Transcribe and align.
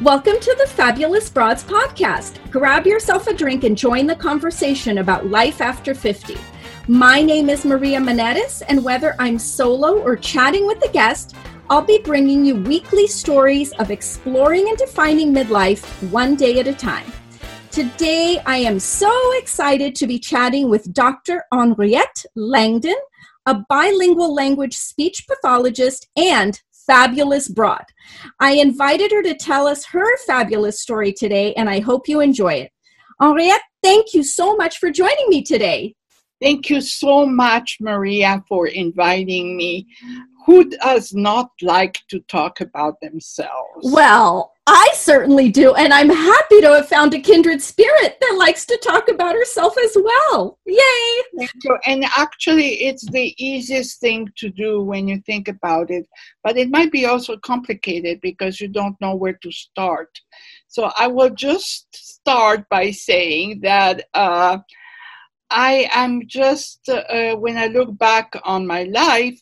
Welcome 0.00 0.40
to 0.40 0.56
the 0.58 0.66
Fabulous 0.66 1.28
Broads 1.28 1.62
podcast. 1.62 2.50
Grab 2.50 2.86
yourself 2.86 3.26
a 3.26 3.34
drink 3.34 3.62
and 3.64 3.76
join 3.76 4.06
the 4.06 4.16
conversation 4.16 4.98
about 4.98 5.26
life 5.26 5.60
after 5.60 5.94
50. 5.94 6.38
My 6.88 7.20
name 7.20 7.50
is 7.50 7.66
Maria 7.66 7.98
Manetis, 7.98 8.62
and 8.68 8.82
whether 8.82 9.14
I'm 9.18 9.38
solo 9.38 10.00
or 10.00 10.16
chatting 10.16 10.66
with 10.66 10.82
a 10.82 10.90
guest, 10.90 11.36
I'll 11.68 11.84
be 11.84 11.98
bringing 11.98 12.42
you 12.42 12.56
weekly 12.56 13.06
stories 13.06 13.72
of 13.72 13.90
exploring 13.90 14.66
and 14.70 14.78
defining 14.78 15.32
midlife 15.32 15.84
one 16.10 16.36
day 16.36 16.58
at 16.58 16.66
a 16.66 16.72
time. 16.72 17.12
Today, 17.70 18.40
I 18.46 18.56
am 18.56 18.80
so 18.80 19.12
excited 19.34 19.94
to 19.96 20.06
be 20.06 20.18
chatting 20.18 20.70
with 20.70 20.90
Dr. 20.94 21.44
Henriette 21.52 22.24
Langdon, 22.34 22.96
a 23.44 23.62
bilingual 23.68 24.34
language 24.34 24.74
speech 24.74 25.26
pathologist 25.28 26.08
and 26.16 26.58
fabulous 26.86 27.48
broad. 27.48 27.84
I 28.40 28.52
invited 28.52 29.10
her 29.12 29.22
to 29.22 29.34
tell 29.34 29.66
us 29.66 29.84
her 29.86 30.16
fabulous 30.26 30.80
story 30.80 31.12
today, 31.12 31.54
and 31.54 31.68
I 31.68 31.80
hope 31.80 32.08
you 32.08 32.20
enjoy 32.20 32.54
it. 32.54 32.72
Henriette, 33.20 33.60
thank 33.82 34.14
you 34.14 34.22
so 34.22 34.56
much 34.56 34.78
for 34.78 34.90
joining 34.90 35.28
me 35.28 35.42
today. 35.42 35.94
Thank 36.40 36.70
you 36.70 36.80
so 36.80 37.24
much, 37.24 37.78
Maria, 37.80 38.42
for 38.48 38.66
inviting 38.66 39.56
me. 39.56 39.86
Who 40.44 40.68
does 40.70 41.14
not 41.14 41.50
like 41.62 42.00
to 42.08 42.18
talk 42.20 42.60
about 42.60 43.00
themselves? 43.00 43.92
Well, 43.92 44.52
I 44.74 44.88
certainly 44.94 45.50
do, 45.50 45.74
and 45.74 45.92
I'm 45.92 46.08
happy 46.08 46.62
to 46.62 46.72
have 46.76 46.88
found 46.88 47.12
a 47.12 47.20
kindred 47.20 47.60
spirit 47.60 48.16
that 48.22 48.36
likes 48.38 48.64
to 48.64 48.80
talk 48.82 49.08
about 49.08 49.34
herself 49.34 49.74
as 49.84 49.94
well. 50.02 50.58
Yay! 50.64 51.48
And 51.84 52.04
actually, 52.16 52.86
it's 52.86 53.06
the 53.10 53.34
easiest 53.36 54.00
thing 54.00 54.32
to 54.36 54.48
do 54.48 54.80
when 54.80 55.06
you 55.08 55.20
think 55.26 55.48
about 55.48 55.90
it, 55.90 56.06
but 56.42 56.56
it 56.56 56.70
might 56.70 56.90
be 56.90 57.04
also 57.04 57.36
complicated 57.36 58.18
because 58.22 58.62
you 58.62 58.68
don't 58.68 58.98
know 58.98 59.14
where 59.14 59.38
to 59.42 59.52
start. 59.52 60.08
So 60.68 60.90
I 60.96 61.06
will 61.06 61.34
just 61.34 61.88
start 61.92 62.66
by 62.70 62.92
saying 62.92 63.60
that. 63.62 64.06
Uh, 64.14 64.58
I 65.54 65.90
am 65.92 66.22
just, 66.26 66.88
uh, 66.88 67.36
when 67.36 67.58
I 67.58 67.66
look 67.66 67.98
back 67.98 68.32
on 68.42 68.66
my 68.66 68.84
life, 68.84 69.38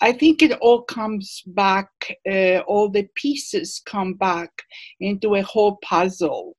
I 0.00 0.12
think 0.12 0.42
it 0.42 0.52
all 0.60 0.82
comes 0.82 1.42
back, 1.46 1.90
uh, 2.30 2.58
all 2.60 2.88
the 2.88 3.08
pieces 3.16 3.82
come 3.84 4.14
back 4.14 4.50
into 5.00 5.34
a 5.34 5.42
whole 5.42 5.78
puzzle 5.82 6.56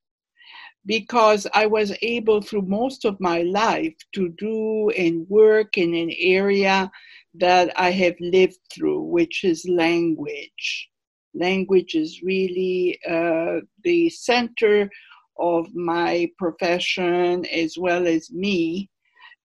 because 0.86 1.46
I 1.54 1.66
was 1.66 1.96
able 2.02 2.42
through 2.42 2.62
most 2.62 3.04
of 3.04 3.20
my 3.20 3.42
life 3.42 3.94
to 4.14 4.30
do 4.38 4.90
and 4.90 5.26
work 5.28 5.78
in 5.78 5.94
an 5.94 6.10
area 6.18 6.90
that 7.34 7.72
I 7.78 7.90
have 7.90 8.16
lived 8.20 8.58
through, 8.72 9.02
which 9.02 9.44
is 9.44 9.66
language. 9.68 10.90
Language 11.34 11.94
is 11.94 12.22
really 12.22 12.98
uh, 13.08 13.60
the 13.84 14.10
center 14.10 14.90
of 15.38 15.74
my 15.74 16.28
profession 16.38 17.46
as 17.46 17.76
well 17.78 18.06
as 18.06 18.30
me 18.30 18.90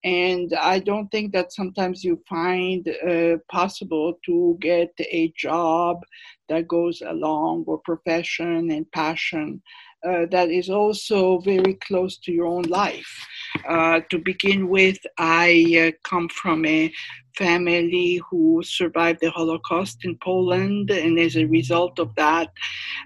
and 0.03 0.53
I 0.53 0.79
don't 0.79 1.09
think 1.09 1.31
that 1.33 1.53
sometimes 1.53 2.03
you 2.03 2.21
find 2.27 2.87
uh, 3.07 3.37
possible 3.49 4.19
to 4.25 4.57
get 4.59 4.91
a 4.99 5.31
job 5.37 6.01
that 6.49 6.67
goes 6.67 7.01
along 7.01 7.63
with 7.67 7.83
profession 7.83 8.69
and 8.71 8.91
passion 8.91 9.61
uh, 10.07 10.25
that 10.31 10.49
is 10.49 10.69
also 10.69 11.39
very 11.39 11.75
close 11.75 12.17
to 12.17 12.31
your 12.31 12.45
own 12.45 12.63
life. 12.63 13.25
Uh, 13.69 14.01
to 14.09 14.17
begin 14.19 14.67
with, 14.67 14.97
I 15.17 15.93
uh, 15.93 16.09
come 16.09 16.27
from 16.29 16.65
a 16.65 16.91
family 17.37 18.21
who 18.29 18.61
survived 18.63 19.19
the 19.21 19.31
Holocaust 19.31 20.03
in 20.03 20.17
Poland, 20.21 20.91
and 20.91 21.17
as 21.17 21.35
a 21.35 21.45
result 21.45 21.99
of 21.99 22.13
that, 22.15 22.49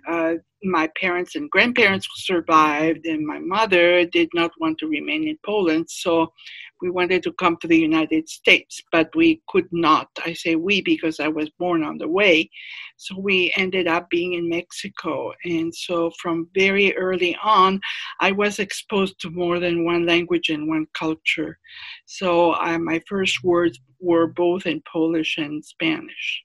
uh, 0.10 0.34
my 0.64 0.90
parents 1.00 1.36
and 1.36 1.50
grandparents 1.52 2.08
survived, 2.16 3.06
and 3.06 3.26
my 3.26 3.40
mother 3.40 4.06
did 4.06 4.30
not 4.34 4.52
want 4.60 4.80
to 4.80 4.88
remain 4.88 5.28
in 5.28 5.38
Poland. 5.46 5.86
So 5.90 6.34
we 6.82 6.90
wanted 6.90 7.24
to 7.24 7.34
come 7.34 7.58
to 7.58 7.68
the 7.68 7.78
United 7.78 8.30
States, 8.30 8.82
but 8.92 9.10
we 9.16 9.42
could 9.48 9.68
not. 9.72 10.10
I 10.26 10.34
say 10.34 10.56
we 10.56 10.82
because 10.82 11.20
I 11.20 11.28
was 11.28 11.50
born 11.58 11.84
on 11.84 11.98
the 11.98 12.08
way. 12.08 12.50
So 12.98 13.18
we 13.18 13.54
ended 13.56 13.88
up 13.88 14.10
being 14.10 14.34
in 14.34 14.50
Mexico. 14.50 15.34
And 15.46 15.74
so 15.74 16.12
from 16.20 16.50
very 16.56 16.96
early 16.98 17.38
on, 17.44 17.80
I 18.20 18.32
was 18.32 18.60
exposed 18.60 19.20
to 19.22 19.30
more 19.30 19.60
than 19.60 19.86
one 19.86 20.06
language 20.06 20.50
and 20.50 20.68
one 20.68 20.88
culture. 20.94 21.58
So 22.06 22.54
I, 22.54 22.78
my 22.78 23.02
first 23.08 23.44
words 23.44 23.80
were 24.00 24.28
both 24.28 24.66
in 24.66 24.82
Polish 24.92 25.38
and 25.38 25.64
Spanish. 25.64 26.44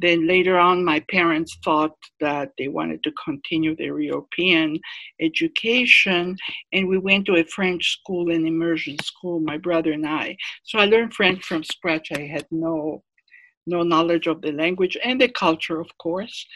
Then 0.00 0.26
later 0.26 0.58
on, 0.58 0.84
my 0.84 1.00
parents 1.10 1.56
thought 1.64 1.96
that 2.20 2.52
they 2.58 2.68
wanted 2.68 3.02
to 3.02 3.12
continue 3.24 3.76
their 3.76 4.00
European 4.00 4.78
education, 5.20 6.36
and 6.72 6.88
we 6.88 6.98
went 6.98 7.26
to 7.26 7.36
a 7.36 7.44
French 7.44 7.98
school, 7.98 8.30
an 8.30 8.46
immersion 8.46 8.96
school, 9.02 9.40
my 9.40 9.58
brother 9.58 9.92
and 9.92 10.06
I. 10.06 10.36
So 10.64 10.78
I 10.78 10.86
learned 10.86 11.14
French 11.14 11.44
from 11.44 11.64
scratch. 11.64 12.08
I 12.16 12.22
had 12.22 12.46
no 12.50 13.02
no 13.66 13.82
knowledge 13.82 14.26
of 14.26 14.40
the 14.40 14.52
language 14.52 14.96
and 15.04 15.20
the 15.20 15.28
culture, 15.28 15.80
of 15.80 15.88
course. 15.98 16.46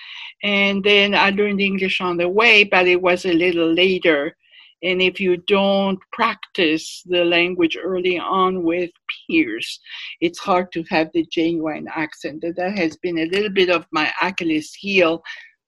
And 0.42 0.82
then 0.82 1.14
I 1.14 1.30
learned 1.30 1.60
English 1.60 2.00
on 2.00 2.16
the 2.16 2.28
way, 2.28 2.64
but 2.64 2.88
it 2.88 3.00
was 3.00 3.24
a 3.24 3.32
little 3.32 3.72
later 3.72 4.36
and 4.84 5.00
if 5.00 5.18
you 5.18 5.38
don't 5.38 5.98
practice 6.12 7.02
the 7.06 7.24
language 7.24 7.76
early 7.82 8.18
on 8.18 8.62
with 8.62 8.90
peers, 9.26 9.80
it's 10.20 10.38
hard 10.38 10.70
to 10.72 10.84
have 10.90 11.08
the 11.14 11.26
genuine 11.32 11.88
accent. 11.94 12.42
That 12.42 12.76
has 12.76 12.96
been 12.98 13.18
a 13.18 13.26
little 13.26 13.50
bit 13.50 13.70
of 13.70 13.86
my 13.92 14.12
Achilles 14.20 14.74
heel, 14.74 15.22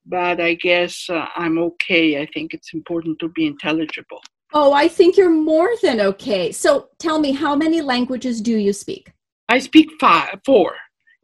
but 0.05 0.39
I 0.39 0.53
guess 0.53 1.09
uh, 1.09 1.25
I'm 1.35 1.57
okay. 1.57 2.21
I 2.21 2.27
think 2.33 2.53
it's 2.53 2.73
important 2.73 3.17
to 3.19 3.29
be 3.29 3.47
intelligible. 3.47 4.21
Oh, 4.53 4.71
I 4.71 4.87
think 4.87 5.17
you're 5.17 5.29
more 5.29 5.71
than 5.81 5.99
okay. 5.99 6.51
So 6.51 6.89
tell 6.99 7.19
me, 7.19 7.31
how 7.33 7.55
many 7.55 7.81
languages 7.81 8.39
do 8.39 8.55
you 8.55 8.71
speak? 8.71 9.11
I 9.49 9.59
speak 9.59 9.89
five, 9.99 10.39
four. 10.45 10.75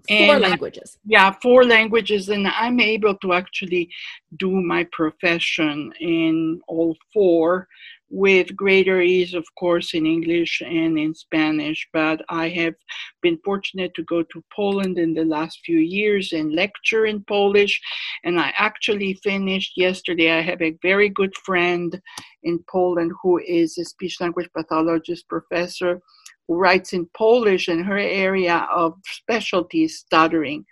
Four 0.08 0.40
languages. 0.40 0.98
I, 0.98 1.00
yeah, 1.06 1.32
four 1.42 1.64
languages, 1.64 2.30
and 2.30 2.48
I'm 2.48 2.80
able 2.80 3.16
to 3.16 3.34
actually 3.34 3.90
do 4.38 4.52
my 4.52 4.86
profession 4.92 5.94
in 6.00 6.60
all 6.68 6.98
four 7.14 7.68
with 8.10 8.56
greater 8.56 9.02
ease, 9.02 9.34
of 9.34 9.46
course, 9.58 9.96
in 9.96 10.06
English 10.06 10.62
and 10.62 11.00
in 11.00 11.16
Spanish. 11.16 11.88
But 11.94 12.22
I 12.30 12.50
have 12.50 12.76
been 13.22 13.40
fortunate 13.44 13.94
to 13.96 14.04
go 14.04 14.22
to 14.22 14.44
Poland 14.56 15.00
in 15.00 15.14
the 15.16 15.26
last 15.26 15.62
few 15.66 15.80
years 15.80 16.32
and 16.32 16.54
lecture 16.54 17.08
in 17.08 17.24
Polish. 17.24 17.82
And 18.24 18.40
I 18.40 18.54
actually 18.56 19.16
finished 19.24 19.74
yesterday. 19.78 20.32
I 20.32 20.42
have 20.42 20.62
a 20.62 20.78
very 20.84 21.10
good 21.10 21.36
friend 21.38 22.00
in 22.44 22.64
Poland 22.70 23.14
who 23.24 23.40
is 23.40 23.78
a 23.80 23.86
speech 23.86 24.22
language 24.22 24.50
pathologist 24.56 25.28
professor 25.28 26.00
who 26.48 26.56
writes 26.56 26.94
in 26.94 27.08
Polish, 27.16 27.68
and 27.68 27.86
her 27.86 27.98
area 27.98 28.68
of 28.74 28.96
specialty 29.06 29.84
is 29.84 30.00
stuttering. 30.00 30.66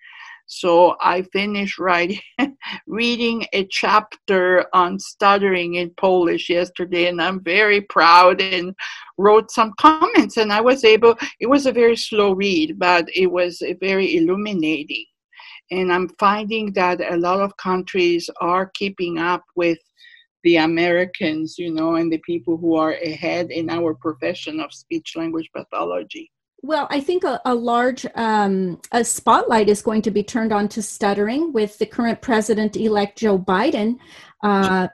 So 0.54 0.98
I 1.00 1.22
finished 1.32 1.80
writing, 1.80 2.20
reading 2.86 3.46
a 3.54 3.66
chapter 3.68 4.66
on 4.74 5.00
stuttering 5.00 5.76
in 5.76 5.92
Polish 5.92 6.50
yesterday, 6.50 7.08
and 7.08 7.22
I'm 7.22 7.42
very 7.42 7.80
proud 7.80 8.42
and 8.42 8.76
wrote 9.18 9.50
some 9.50 9.72
comments. 9.80 10.36
And 10.36 10.52
I 10.52 10.59
was 10.59 10.84
able, 10.84 11.16
it 11.40 11.48
was 11.48 11.68
a 11.68 11.72
very 11.72 11.96
slow 11.96 12.34
read, 12.34 12.78
but 12.78 13.08
it 13.16 13.28
was 13.28 13.64
very 13.80 14.18
illuminating. 14.18 15.06
And 15.72 15.92
I'm 15.92 16.09
finding 16.20 16.74
that 16.74 17.00
a 17.00 17.16
lot 17.16 17.40
of 17.40 17.56
countries 17.56 18.30
are 18.42 18.72
keeping 18.74 19.20
up 19.20 19.44
with 19.56 19.80
the 20.44 20.57
Americans, 20.57 21.57
you 21.57 21.72
know, 21.72 21.96
and 21.96 22.12
the 22.12 22.19
people 22.19 22.57
who 22.57 22.75
are 22.75 22.94
ahead 22.94 23.52
in 23.52 23.69
our 23.69 23.94
profession 23.94 24.59
of 24.59 24.74
speech 24.74 25.13
language 25.16 25.50
pathology. 25.56 26.31
Well, 26.63 26.88
I 26.91 27.00
think 27.00 27.24
a, 27.24 27.41
a 27.46 27.56
large 27.56 28.06
um, 28.16 28.79
a 28.91 29.03
spotlight 29.03 29.68
is 29.68 29.81
going 29.81 30.03
to 30.03 30.12
be 30.12 30.24
turned 30.24 30.53
on 30.53 30.68
to 30.69 30.81
stuttering 30.81 31.53
with 31.53 31.78
the 31.79 31.88
current 31.88 32.22
president 32.22 32.78
elect 32.78 33.18
Joe 33.18 33.40
Biden 33.40 33.97
uh, 34.43 34.88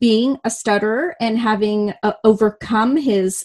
being 0.00 0.36
a 0.44 0.50
stutterer 0.50 1.14
and 1.20 1.38
having 1.38 1.94
uh, 2.02 2.14
overcome 2.24 2.96
his 2.96 3.44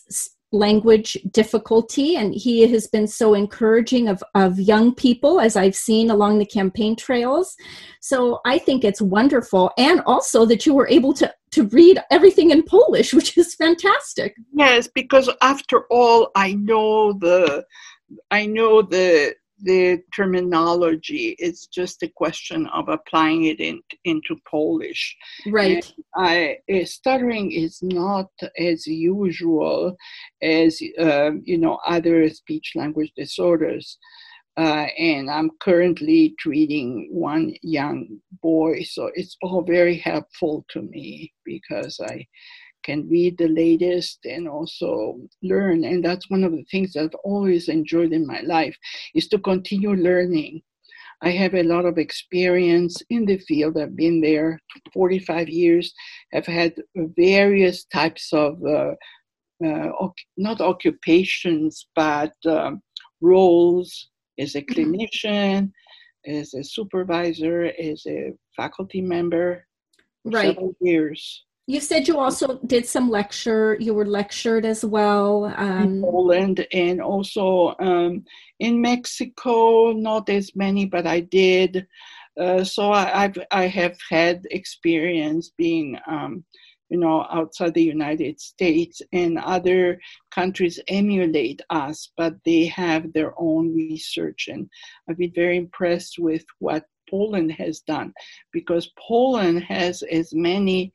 language 0.51 1.17
difficulty 1.31 2.15
and 2.15 2.33
he 2.33 2.67
has 2.67 2.87
been 2.87 3.07
so 3.07 3.33
encouraging 3.33 4.07
of, 4.09 4.21
of 4.35 4.59
young 4.59 4.93
people 4.93 5.39
as 5.39 5.55
i've 5.55 5.75
seen 5.75 6.09
along 6.09 6.39
the 6.39 6.45
campaign 6.45 6.95
trails. 6.95 7.55
So 8.01 8.39
i 8.45 8.57
think 8.57 8.83
it's 8.83 9.01
wonderful 9.01 9.71
and 9.77 10.01
also 10.01 10.45
that 10.45 10.65
you 10.65 10.73
were 10.73 10.87
able 10.87 11.13
to 11.13 11.33
to 11.51 11.67
read 11.67 12.01
everything 12.11 12.51
in 12.51 12.63
polish 12.63 13.13
which 13.17 13.37
is 13.37 13.55
fantastic. 13.55 14.35
Yes 14.53 14.87
because 14.93 15.29
after 15.41 15.85
all 15.89 16.31
i 16.35 16.53
know 16.53 17.13
the 17.13 17.65
i 18.29 18.45
know 18.45 18.81
the 18.81 19.35
the 19.63 19.99
terminology. 20.15 21.35
It's 21.39 21.67
just 21.67 22.03
a 22.03 22.11
question 22.15 22.67
of 22.67 22.89
applying 22.89 23.45
it 23.45 23.59
in, 23.59 23.81
into 24.05 24.35
Polish. 24.49 25.15
Right. 25.47 25.91
I, 26.15 26.57
stuttering 26.85 27.51
is 27.51 27.79
not 27.81 28.29
as 28.57 28.87
usual 28.87 29.95
as 30.41 30.81
uh, 30.99 31.31
you 31.43 31.57
know 31.57 31.79
other 31.87 32.29
speech 32.29 32.73
language 32.75 33.11
disorders. 33.15 33.97
Uh, 34.57 34.87
and 34.97 35.31
I'm 35.31 35.49
currently 35.61 36.35
treating 36.37 37.07
one 37.09 37.55
young 37.61 38.19
boy, 38.41 38.83
so 38.83 39.09
it's 39.15 39.37
all 39.41 39.63
very 39.63 39.97
helpful 39.97 40.65
to 40.71 40.81
me 40.81 41.31
because 41.45 42.01
I 42.03 42.27
can 42.83 43.07
read 43.09 43.37
the 43.37 43.47
latest 43.47 44.19
and 44.25 44.47
also 44.47 45.19
learn. 45.43 45.83
And 45.83 46.03
that's 46.03 46.29
one 46.29 46.43
of 46.43 46.51
the 46.51 46.65
things 46.71 46.93
that 46.93 47.03
I've 47.03 47.19
always 47.23 47.67
enjoyed 47.67 48.13
in 48.13 48.25
my 48.25 48.41
life 48.41 48.77
is 49.15 49.27
to 49.29 49.39
continue 49.39 49.93
learning. 49.93 50.61
I 51.23 51.29
have 51.31 51.53
a 51.53 51.63
lot 51.63 51.85
of 51.85 51.99
experience 51.99 53.01
in 53.09 53.25
the 53.25 53.37
field. 53.37 53.77
I've 53.77 53.95
been 53.95 54.21
there 54.21 54.59
45 54.93 55.49
years. 55.49 55.93
I've 56.33 56.47
had 56.47 56.73
various 56.95 57.85
types 57.85 58.33
of 58.33 58.57
uh, 58.65 58.93
uh, 59.63 60.09
not 60.37 60.61
occupations, 60.61 61.87
but 61.95 62.33
um, 62.47 62.81
roles 63.21 64.09
as 64.39 64.55
a 64.55 64.61
mm-hmm. 64.61 64.95
clinician, 64.95 65.71
as 66.25 66.53
a 66.55 66.63
supervisor, 66.63 67.71
as 67.79 68.03
a 68.07 68.31
faculty 68.55 69.01
member. 69.01 69.67
right. 70.25 70.55
Several 70.55 70.73
years. 70.81 71.45
You 71.67 71.79
said 71.79 72.07
you 72.07 72.17
also 72.17 72.59
did 72.65 72.85
some 72.85 73.09
lecture. 73.09 73.77
You 73.79 73.93
were 73.93 74.05
lectured 74.05 74.65
as 74.65 74.83
well. 74.83 75.53
Um, 75.55 75.83
in 75.83 76.01
Poland 76.01 76.67
and 76.73 77.01
also 77.01 77.75
um, 77.79 78.25
in 78.59 78.81
Mexico, 78.81 79.93
not 79.93 80.29
as 80.29 80.55
many, 80.55 80.85
but 80.85 81.07
I 81.07 81.21
did. 81.21 81.87
Uh, 82.39 82.63
so 82.63 82.91
I, 82.91 83.23
I've, 83.23 83.37
I 83.51 83.67
have 83.67 83.97
had 84.09 84.47
experience 84.51 85.51
being, 85.57 85.97
um, 86.07 86.43
you 86.89 86.97
know, 86.97 87.25
outside 87.29 87.73
the 87.73 87.83
United 87.83 88.39
States, 88.39 89.01
and 89.13 89.37
other 89.37 89.99
countries 90.31 90.79
emulate 90.87 91.61
us, 91.69 92.11
but 92.17 92.33
they 92.43 92.65
have 92.65 93.13
their 93.13 93.33
own 93.37 93.73
research, 93.73 94.49
and 94.49 94.69
I've 95.09 95.17
been 95.17 95.33
very 95.33 95.57
impressed 95.57 96.19
with 96.19 96.43
what 96.59 96.85
Poland 97.09 97.51
has 97.53 97.79
done, 97.81 98.13
because 98.51 98.91
Poland 98.97 99.63
has 99.63 100.03
as 100.03 100.33
many 100.33 100.91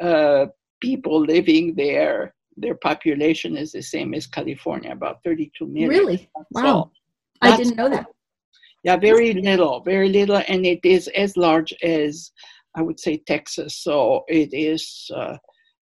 uh, 0.00 0.46
people 0.80 1.20
living 1.20 1.74
there, 1.74 2.34
their 2.56 2.74
population 2.74 3.56
is 3.56 3.72
the 3.72 3.82
same 3.82 4.14
as 4.14 4.26
California, 4.26 4.92
about 4.92 5.22
32 5.24 5.66
million. 5.66 5.88
Really? 5.88 6.30
Wow. 6.50 6.90
I 7.42 7.56
didn't 7.56 7.76
know 7.76 7.88
that. 7.88 8.06
Yeah, 8.82 8.96
very 8.96 9.34
little, 9.34 9.80
very 9.80 10.08
little, 10.08 10.42
and 10.48 10.64
it 10.64 10.80
is 10.84 11.08
as 11.08 11.36
large 11.36 11.74
as 11.82 12.32
I 12.74 12.82
would 12.82 12.98
say 12.98 13.18
Texas. 13.18 13.76
So 13.76 14.24
it 14.28 14.54
is, 14.54 15.10
uh, 15.14 15.36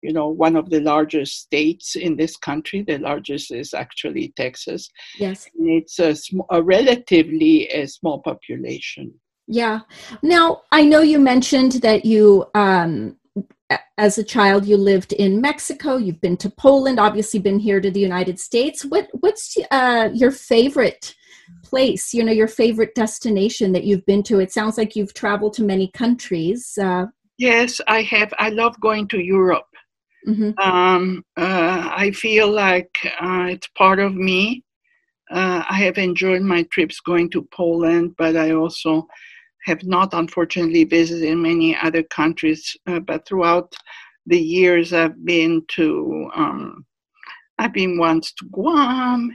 you 0.02 0.12
know, 0.12 0.28
one 0.28 0.56
of 0.56 0.70
the 0.70 0.80
largest 0.80 1.40
states 1.40 1.96
in 1.96 2.16
this 2.16 2.36
country. 2.36 2.82
The 2.82 2.98
largest 2.98 3.50
is 3.50 3.74
actually 3.74 4.32
Texas. 4.36 4.88
Yes. 5.18 5.48
And 5.58 5.68
it's 5.68 5.98
a, 5.98 6.14
sm- 6.14 6.48
a 6.50 6.62
relatively 6.62 7.68
a 7.68 7.86
small 7.86 8.20
population. 8.20 9.12
Yeah. 9.48 9.80
Now 10.22 10.62
I 10.72 10.82
know 10.82 11.00
you 11.00 11.18
mentioned 11.18 11.72
that 11.82 12.04
you 12.04 12.46
um, 12.54 13.16
as 13.98 14.16
a 14.18 14.24
child 14.24 14.64
you 14.64 14.76
lived 14.76 15.12
in 15.12 15.40
mexico 15.40 15.96
you've 15.96 16.20
been 16.20 16.36
to 16.36 16.48
poland 16.50 16.98
obviously 16.98 17.38
been 17.40 17.58
here 17.58 17.80
to 17.80 17.90
the 17.90 18.00
united 18.00 18.38
states. 18.40 18.84
What 18.84 19.08
what's 19.12 19.56
uh, 19.70 20.08
your 20.12 20.30
favorite 20.30 21.14
place 21.62 22.14
you 22.14 22.22
know 22.24 22.32
your 22.32 22.48
favorite 22.48 22.94
destination 22.94 23.72
that 23.72 23.84
you've 23.84 24.06
been 24.06 24.22
to? 24.24 24.40
It 24.40 24.52
sounds 24.52 24.78
like 24.78 24.94
you've 24.96 25.14
traveled 25.14 25.54
to 25.54 25.62
many 25.64 25.90
countries 25.92 26.78
uh, 26.80 27.06
yes 27.38 27.80
i 27.86 28.02
have. 28.02 28.32
I 28.38 28.50
love 28.50 28.78
going 28.80 29.08
to 29.08 29.20
europe. 29.20 29.64
Mm-hmm. 30.26 30.58
um, 30.58 31.24
uh, 31.36 31.90
i 32.04 32.10
feel 32.10 32.50
like 32.50 32.94
uh, 33.20 33.46
it's 33.50 33.68
part 33.68 33.98
of 34.00 34.14
me. 34.14 34.64
Uh, 35.30 35.62
i 35.68 35.76
have 35.84 35.98
enjoyed 35.98 36.42
my 36.42 36.62
trips 36.64 37.00
going 37.00 37.28
to 37.30 37.46
poland 37.52 38.14
but 38.16 38.36
i 38.36 38.52
also 38.52 39.06
have 39.64 39.82
not 39.84 40.14
unfortunately 40.14 40.84
visited 40.84 41.36
many 41.36 41.76
other 41.76 42.02
countries, 42.04 42.76
uh, 42.86 43.00
but 43.00 43.26
throughout 43.26 43.74
the 44.26 44.38
years 44.38 44.92
I've 44.92 45.24
been 45.24 45.62
to, 45.76 46.30
um, 46.34 46.86
I've 47.58 47.72
been 47.72 47.98
once 47.98 48.32
to 48.34 48.46
Guam. 48.52 49.34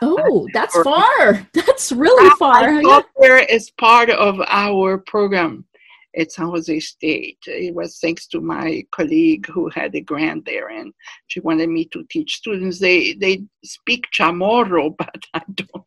Oh, 0.00 0.46
that's 0.52 0.76
or, 0.76 0.84
far. 0.84 1.48
That's 1.54 1.90
really 1.90 2.30
far. 2.38 2.54
I 2.56 2.82
got 2.82 3.06
there 3.20 3.50
as 3.50 3.70
part 3.70 4.10
of 4.10 4.40
our 4.46 4.98
program 4.98 5.64
at 6.16 6.30
San 6.30 6.46
Jose 6.46 6.80
State. 6.80 7.38
It 7.46 7.74
was 7.74 7.98
thanks 7.98 8.26
to 8.28 8.40
my 8.40 8.84
colleague 8.92 9.46
who 9.46 9.68
had 9.70 9.94
a 9.94 10.00
grant 10.00 10.44
there, 10.44 10.68
and 10.68 10.92
she 11.26 11.40
wanted 11.40 11.68
me 11.68 11.86
to 11.86 12.04
teach 12.10 12.36
students. 12.36 12.78
They 12.78 13.14
they 13.14 13.44
speak 13.64 14.06
Chamorro, 14.16 14.94
but 14.98 15.20
I 15.34 15.42
don't 15.54 15.84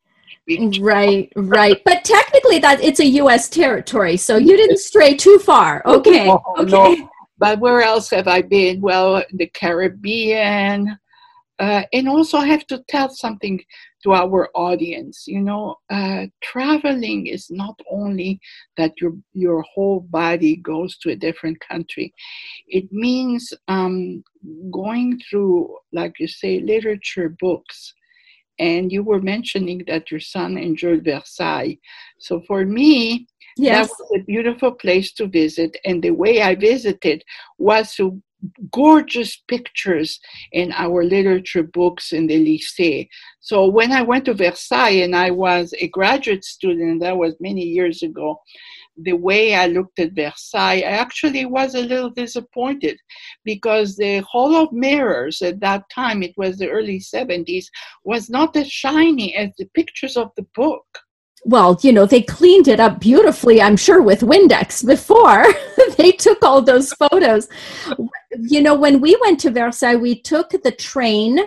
right 0.80 1.32
right. 1.36 1.82
But 1.86 2.04
technically 2.04 2.60
that 2.60 2.82
it's 2.82 3.00
a 3.00 3.06
us 3.06 3.50
territory 3.50 4.18
so 4.18 4.38
you 4.38 4.58
didn't 4.58 4.80
stray 4.80 5.16
too 5.16 5.40
far. 5.40 5.82
Okay 5.92 6.28
no, 6.28 6.42
okay. 6.60 6.96
No. 6.96 7.10
but 7.38 7.60
where 7.60 7.82
else 7.82 8.10
have 8.10 8.28
i 8.28 8.42
been? 8.42 8.82
Well 8.82 9.24
the 9.34 9.48
caribbean. 9.48 10.98
Uh, 11.60 11.84
and 11.94 12.10
also 12.10 12.38
i 12.38 12.48
have 12.48 12.66
to 12.68 12.84
tell 12.90 13.10
something 13.10 13.62
to 14.04 14.14
our 14.14 14.50
audience. 14.56 15.26
You 15.28 15.42
know 15.42 15.76
uh, 15.90 16.26
traveling 16.42 17.28
is 17.28 17.48
not 17.50 17.80
only 17.90 18.40
that 18.78 18.94
your 19.00 19.14
your 19.34 19.62
whole 19.74 20.02
body 20.02 20.56
goes 20.58 20.98
to 21.00 21.12
a 21.12 21.16
different 21.16 21.60
country. 21.60 22.14
It 22.68 22.92
means 22.92 23.54
um, 23.68 24.24
going 24.72 25.20
through 25.30 25.78
like 25.94 26.14
you 26.20 26.28
say 26.28 26.60
literature 26.62 27.36
books 27.40 27.94
and 28.62 28.92
you 28.92 29.02
were 29.04 29.20
mentioning 29.20 29.84
that 29.88 30.12
your 30.12 30.20
son 30.20 30.56
enjoyed 30.56 31.04
Versailles. 31.04 31.80
So 32.20 32.42
for 32.48 32.64
me, 32.64 33.28
yes. 33.58 33.88
that 33.88 33.96
was 34.00 34.22
a 34.22 34.24
beautiful 34.24 34.72
place 34.72 35.12
to 35.14 35.26
visit. 35.26 35.76
And 35.84 36.02
the 36.02 36.12
way 36.12 36.44
I 36.44 36.54
visited 36.54 37.24
was 37.58 37.96
to 37.96 38.22
gorgeous 38.72 39.42
pictures 39.48 40.20
in 40.52 40.72
our 40.74 41.04
literature 41.04 41.64
books 41.64 42.12
in 42.12 42.28
the 42.28 42.36
lycée. 42.36 43.08
So 43.40 43.68
when 43.68 43.92
I 43.92 44.02
went 44.02 44.26
to 44.26 44.34
Versailles 44.34 45.04
and 45.04 45.16
I 45.16 45.32
was 45.32 45.74
a 45.80 45.88
graduate 45.90 46.44
student, 46.44 47.02
that 47.02 47.18
was 47.18 47.36
many 47.40 47.64
years 47.64 48.04
ago, 48.04 48.40
the 48.98 49.14
way 49.14 49.56
I 49.56 49.68
looked 49.68 50.00
at 50.00 50.14
Versailles, 50.14 50.84
I 50.86 50.92
actually 50.92 51.46
was 51.46 51.76
a 51.76 51.82
little 51.82 52.10
disappointed 52.10 52.98
because 53.44 53.96
the 53.96 54.20
Hall 54.20 54.56
of 54.56 54.72
Mirrors 54.72 55.42
at 55.42 55.60
that 55.62 55.84
time, 55.90 56.24
it 56.24 56.34
was 56.38 56.58
the 56.58 56.70
early 56.70 57.00
70s, 57.00 57.66
was 58.04 58.30
not 58.30 58.56
as 58.56 58.72
shiny 58.72 59.36
as 59.36 59.50
the 59.58 59.66
pictures 59.74 60.18
of 60.18 60.32
the 60.36 60.46
book. 60.56 60.86
Well, 61.44 61.80
you 61.82 61.92
know, 61.92 62.06
they 62.06 62.22
cleaned 62.22 62.68
it 62.68 62.80
up 62.80 63.00
beautifully, 63.00 63.62
I'm 63.62 63.76
sure, 63.76 64.02
with 64.02 64.22
Windex 64.22 64.86
before 64.86 65.46
they 65.98 66.12
took 66.12 66.44
all 66.44 66.62
those 66.62 66.94
photos. 66.94 67.48
You 68.40 68.62
know, 68.62 68.76
when 68.76 69.02
we 69.02 69.18
went 69.22 69.40
to 69.42 69.52
Versailles, 69.52 69.96
we 69.96 70.22
took 70.22 70.52
the 70.52 70.72
train 70.72 71.40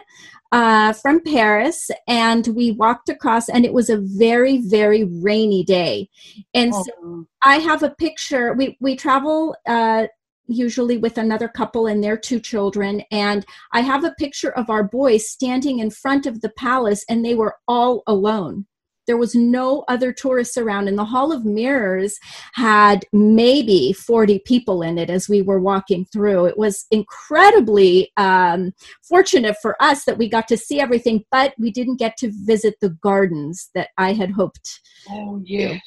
uh, 0.50 0.92
from 0.92 1.20
Paris, 1.20 1.90
and 2.06 2.46
we 2.48 2.72
walked 2.72 3.08
across, 3.08 3.48
and 3.48 3.64
it 3.64 3.72
was 3.72 3.90
a 3.90 3.98
very, 3.98 4.58
very 4.58 5.04
rainy 5.04 5.64
day. 5.64 6.08
And 6.54 6.72
oh. 6.72 6.84
so 6.84 7.26
I 7.42 7.56
have 7.56 7.82
a 7.82 7.90
picture. 7.90 8.52
We 8.52 8.76
we 8.80 8.96
travel 8.96 9.56
uh, 9.66 10.06
usually 10.46 10.96
with 10.96 11.18
another 11.18 11.48
couple 11.48 11.86
and 11.86 12.02
their 12.02 12.16
two 12.16 12.40
children, 12.40 13.02
and 13.10 13.44
I 13.72 13.80
have 13.80 14.04
a 14.04 14.14
picture 14.18 14.52
of 14.52 14.70
our 14.70 14.84
boys 14.84 15.28
standing 15.28 15.78
in 15.78 15.90
front 15.90 16.26
of 16.26 16.40
the 16.40 16.50
palace, 16.50 17.04
and 17.08 17.24
they 17.24 17.34
were 17.34 17.56
all 17.66 18.02
alone. 18.06 18.66
There 19.06 19.16
was 19.16 19.34
no 19.34 19.84
other 19.88 20.12
tourists 20.12 20.56
around, 20.56 20.88
and 20.88 20.98
the 20.98 21.04
Hall 21.04 21.32
of 21.32 21.44
Mirrors 21.44 22.18
had 22.54 23.04
maybe 23.12 23.92
40 23.92 24.40
people 24.40 24.82
in 24.82 24.98
it 24.98 25.10
as 25.10 25.28
we 25.28 25.42
were 25.42 25.60
walking 25.60 26.04
through. 26.06 26.46
It 26.46 26.58
was 26.58 26.86
incredibly 26.90 28.12
um, 28.16 28.72
fortunate 29.02 29.56
for 29.60 29.80
us 29.82 30.04
that 30.04 30.18
we 30.18 30.28
got 30.28 30.48
to 30.48 30.56
see 30.56 30.80
everything, 30.80 31.24
but 31.30 31.54
we 31.58 31.70
didn't 31.70 31.96
get 31.98 32.16
to 32.18 32.32
visit 32.44 32.76
the 32.80 32.90
gardens 32.90 33.70
that 33.74 33.88
I 33.98 34.12
had 34.12 34.30
hoped. 34.30 34.80
Oh, 35.10 35.40
yes. 35.44 35.80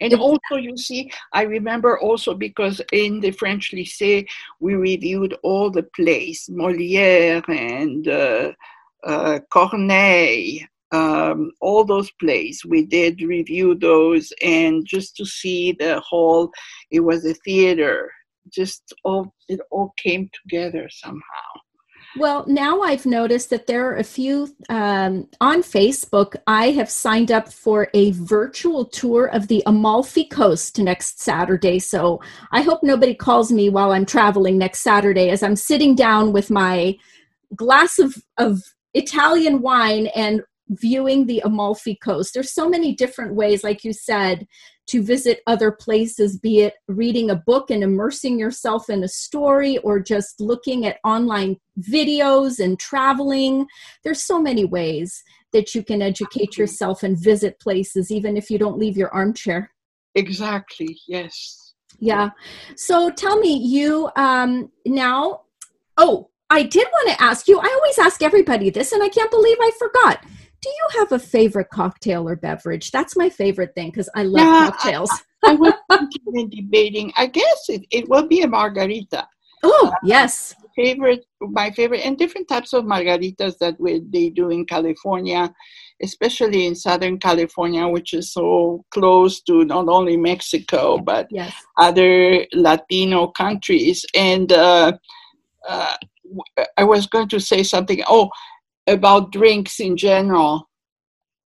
And 0.00 0.14
also, 0.14 0.56
you 0.56 0.76
see, 0.76 1.10
I 1.32 1.42
remember 1.42 1.98
also 1.98 2.34
because 2.34 2.80
in 2.92 3.20
the 3.20 3.30
French 3.32 3.72
Lycée, 3.72 4.26
we 4.60 4.74
reviewed 4.74 5.36
all 5.42 5.70
the 5.70 5.84
plays, 5.94 6.48
Molière 6.50 7.48
and 7.48 8.08
uh, 8.08 8.52
uh, 9.04 9.38
Corneille, 9.50 10.66
um, 10.92 11.50
all 11.60 11.84
those 11.84 12.10
plays. 12.12 12.62
We 12.66 12.86
did 12.86 13.20
review 13.22 13.74
those, 13.74 14.32
and 14.42 14.86
just 14.86 15.16
to 15.16 15.26
see 15.26 15.72
the 15.72 16.00
whole, 16.00 16.50
it 16.90 17.00
was 17.00 17.24
a 17.24 17.34
theater. 17.34 18.10
Just 18.50 18.94
all 19.04 19.34
it 19.48 19.60
all 19.70 19.92
came 20.02 20.30
together 20.42 20.88
somehow. 20.90 21.60
Well, 22.16 22.44
now 22.48 22.80
I've 22.80 23.04
noticed 23.04 23.50
that 23.50 23.66
there 23.66 23.86
are 23.90 23.96
a 23.96 24.04
few 24.04 24.48
um, 24.70 25.28
on 25.40 25.62
Facebook. 25.62 26.36
I 26.46 26.70
have 26.70 26.90
signed 26.90 27.30
up 27.30 27.52
for 27.52 27.88
a 27.92 28.12
virtual 28.12 28.86
tour 28.86 29.26
of 29.26 29.48
the 29.48 29.62
Amalfi 29.66 30.24
Coast 30.24 30.78
next 30.78 31.20
Saturday. 31.20 31.78
So 31.78 32.20
I 32.50 32.62
hope 32.62 32.82
nobody 32.82 33.14
calls 33.14 33.52
me 33.52 33.68
while 33.68 33.92
I'm 33.92 34.06
traveling 34.06 34.56
next 34.56 34.80
Saturday 34.80 35.28
as 35.28 35.42
I'm 35.42 35.54
sitting 35.54 35.94
down 35.94 36.32
with 36.32 36.50
my 36.50 36.96
glass 37.54 37.98
of, 37.98 38.16
of 38.38 38.62
Italian 38.94 39.60
wine 39.60 40.08
and 40.08 40.42
viewing 40.68 41.26
the 41.26 41.40
Amalfi 41.44 41.96
Coast. 41.96 42.34
There's 42.34 42.52
so 42.52 42.68
many 42.68 42.94
different 42.94 43.34
ways, 43.34 43.64
like 43.64 43.84
you 43.84 43.92
said, 43.92 44.46
to 44.88 45.02
visit 45.02 45.40
other 45.46 45.70
places, 45.70 46.38
be 46.38 46.60
it 46.60 46.74
reading 46.88 47.30
a 47.30 47.36
book 47.36 47.70
and 47.70 47.82
immersing 47.82 48.38
yourself 48.38 48.88
in 48.88 49.04
a 49.04 49.08
story 49.08 49.76
or 49.78 50.00
just 50.00 50.40
looking 50.40 50.86
at 50.86 50.98
online 51.04 51.56
videos 51.80 52.58
and 52.58 52.78
traveling. 52.78 53.66
There's 54.02 54.24
so 54.24 54.40
many 54.40 54.64
ways 54.64 55.22
that 55.52 55.74
you 55.74 55.82
can 55.82 56.00
educate 56.00 56.56
yourself 56.56 57.02
and 57.02 57.18
visit 57.18 57.60
places, 57.60 58.10
even 58.10 58.36
if 58.36 58.50
you 58.50 58.58
don't 58.58 58.78
leave 58.78 58.96
your 58.96 59.10
armchair. 59.10 59.70
Exactly, 60.14 60.98
yes. 61.06 61.74
Yeah. 61.98 62.30
So 62.76 63.10
tell 63.10 63.38
me, 63.38 63.58
you 63.58 64.10
um, 64.16 64.70
now, 64.86 65.42
oh, 65.98 66.30
I 66.50 66.62
did 66.62 66.86
want 66.90 67.10
to 67.10 67.22
ask 67.22 67.46
you, 67.46 67.58
I 67.58 67.66
always 67.66 67.98
ask 67.98 68.22
everybody 68.22 68.70
this, 68.70 68.92
and 68.92 69.02
I 69.02 69.08
can't 69.10 69.30
believe 69.30 69.58
I 69.60 69.70
forgot 69.78 70.24
do 70.60 70.68
you 70.68 70.98
have 70.98 71.12
a 71.12 71.18
favorite 71.18 71.68
cocktail 71.70 72.28
or 72.28 72.36
beverage? 72.36 72.90
That's 72.90 73.16
my 73.16 73.30
favorite 73.30 73.74
thing 73.74 73.90
because 73.90 74.08
I 74.14 74.24
love 74.24 74.46
yeah, 74.46 74.70
cocktails. 74.70 75.10
I, 75.44 75.52
I 75.52 75.54
was 75.54 75.72
debating. 76.50 77.12
I 77.16 77.26
guess 77.26 77.68
it, 77.68 77.82
it 77.90 78.08
will 78.08 78.26
be 78.26 78.42
a 78.42 78.48
margarita. 78.48 79.28
Oh, 79.62 79.88
uh, 79.88 79.96
yes. 80.02 80.54
Favorite, 80.74 81.24
my 81.40 81.70
favorite, 81.70 82.04
and 82.04 82.16
different 82.16 82.48
types 82.48 82.72
of 82.72 82.84
margaritas 82.84 83.58
that 83.58 83.78
we, 83.80 84.02
they 84.10 84.30
do 84.30 84.50
in 84.50 84.64
California, 84.64 85.52
especially 86.02 86.66
in 86.66 86.74
Southern 86.74 87.18
California, 87.18 87.86
which 87.86 88.14
is 88.14 88.32
so 88.32 88.84
close 88.90 89.40
to 89.42 89.64
not 89.64 89.88
only 89.88 90.16
Mexico 90.16 90.98
but 90.98 91.26
yes. 91.30 91.52
other 91.76 92.46
Latino 92.52 93.28
countries. 93.28 94.04
And 94.14 94.52
uh, 94.52 94.92
uh, 95.68 95.94
I 96.76 96.84
was 96.84 97.06
going 97.06 97.28
to 97.28 97.40
say 97.40 97.62
something. 97.62 98.02
Oh, 98.08 98.30
about 98.88 99.32
drinks 99.32 99.80
in 99.80 99.96
general. 99.96 100.67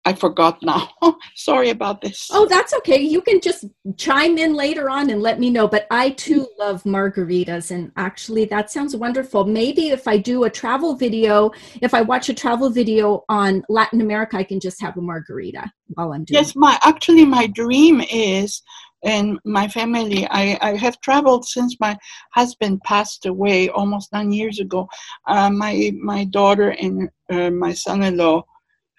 I 0.04 0.14
forgot 0.14 0.62
now. 0.62 0.88
Sorry 1.36 1.70
about 1.70 2.00
this. 2.00 2.28
Oh, 2.32 2.46
that's 2.46 2.72
okay. 2.74 3.00
You 3.00 3.20
can 3.20 3.40
just 3.40 3.66
chime 3.98 4.38
in 4.38 4.54
later 4.54 4.88
on 4.88 5.10
and 5.10 5.20
let 5.20 5.38
me 5.38 5.50
know. 5.50 5.68
But 5.68 5.86
I 5.90 6.10
too 6.10 6.48
love 6.58 6.82
margaritas. 6.84 7.70
And 7.70 7.92
actually, 7.96 8.46
that 8.46 8.70
sounds 8.70 8.96
wonderful. 8.96 9.44
Maybe 9.44 9.90
if 9.90 10.08
I 10.08 10.16
do 10.16 10.44
a 10.44 10.50
travel 10.50 10.96
video, 10.96 11.50
if 11.82 11.92
I 11.92 12.00
watch 12.00 12.30
a 12.30 12.34
travel 12.34 12.70
video 12.70 13.24
on 13.28 13.62
Latin 13.68 14.00
America, 14.00 14.38
I 14.38 14.44
can 14.44 14.58
just 14.58 14.80
have 14.80 14.96
a 14.96 15.02
margarita 15.02 15.70
while 15.88 16.12
I'm 16.12 16.24
doing 16.24 16.42
Yes, 16.42 16.56
my 16.56 16.78
actually, 16.82 17.26
my 17.26 17.46
dream 17.46 18.00
is 18.00 18.62
and 19.02 19.38
my 19.44 19.66
family 19.68 20.26
I, 20.30 20.58
I 20.60 20.76
have 20.76 21.00
traveled 21.00 21.46
since 21.46 21.76
my 21.80 21.96
husband 22.32 22.82
passed 22.84 23.24
away 23.26 23.70
almost 23.70 24.12
nine 24.12 24.30
years 24.30 24.60
ago 24.60 24.88
uh, 25.26 25.48
my 25.48 25.90
my 26.02 26.24
daughter 26.24 26.70
and 26.70 27.08
uh, 27.32 27.50
my 27.50 27.72
son-in-law 27.72 28.44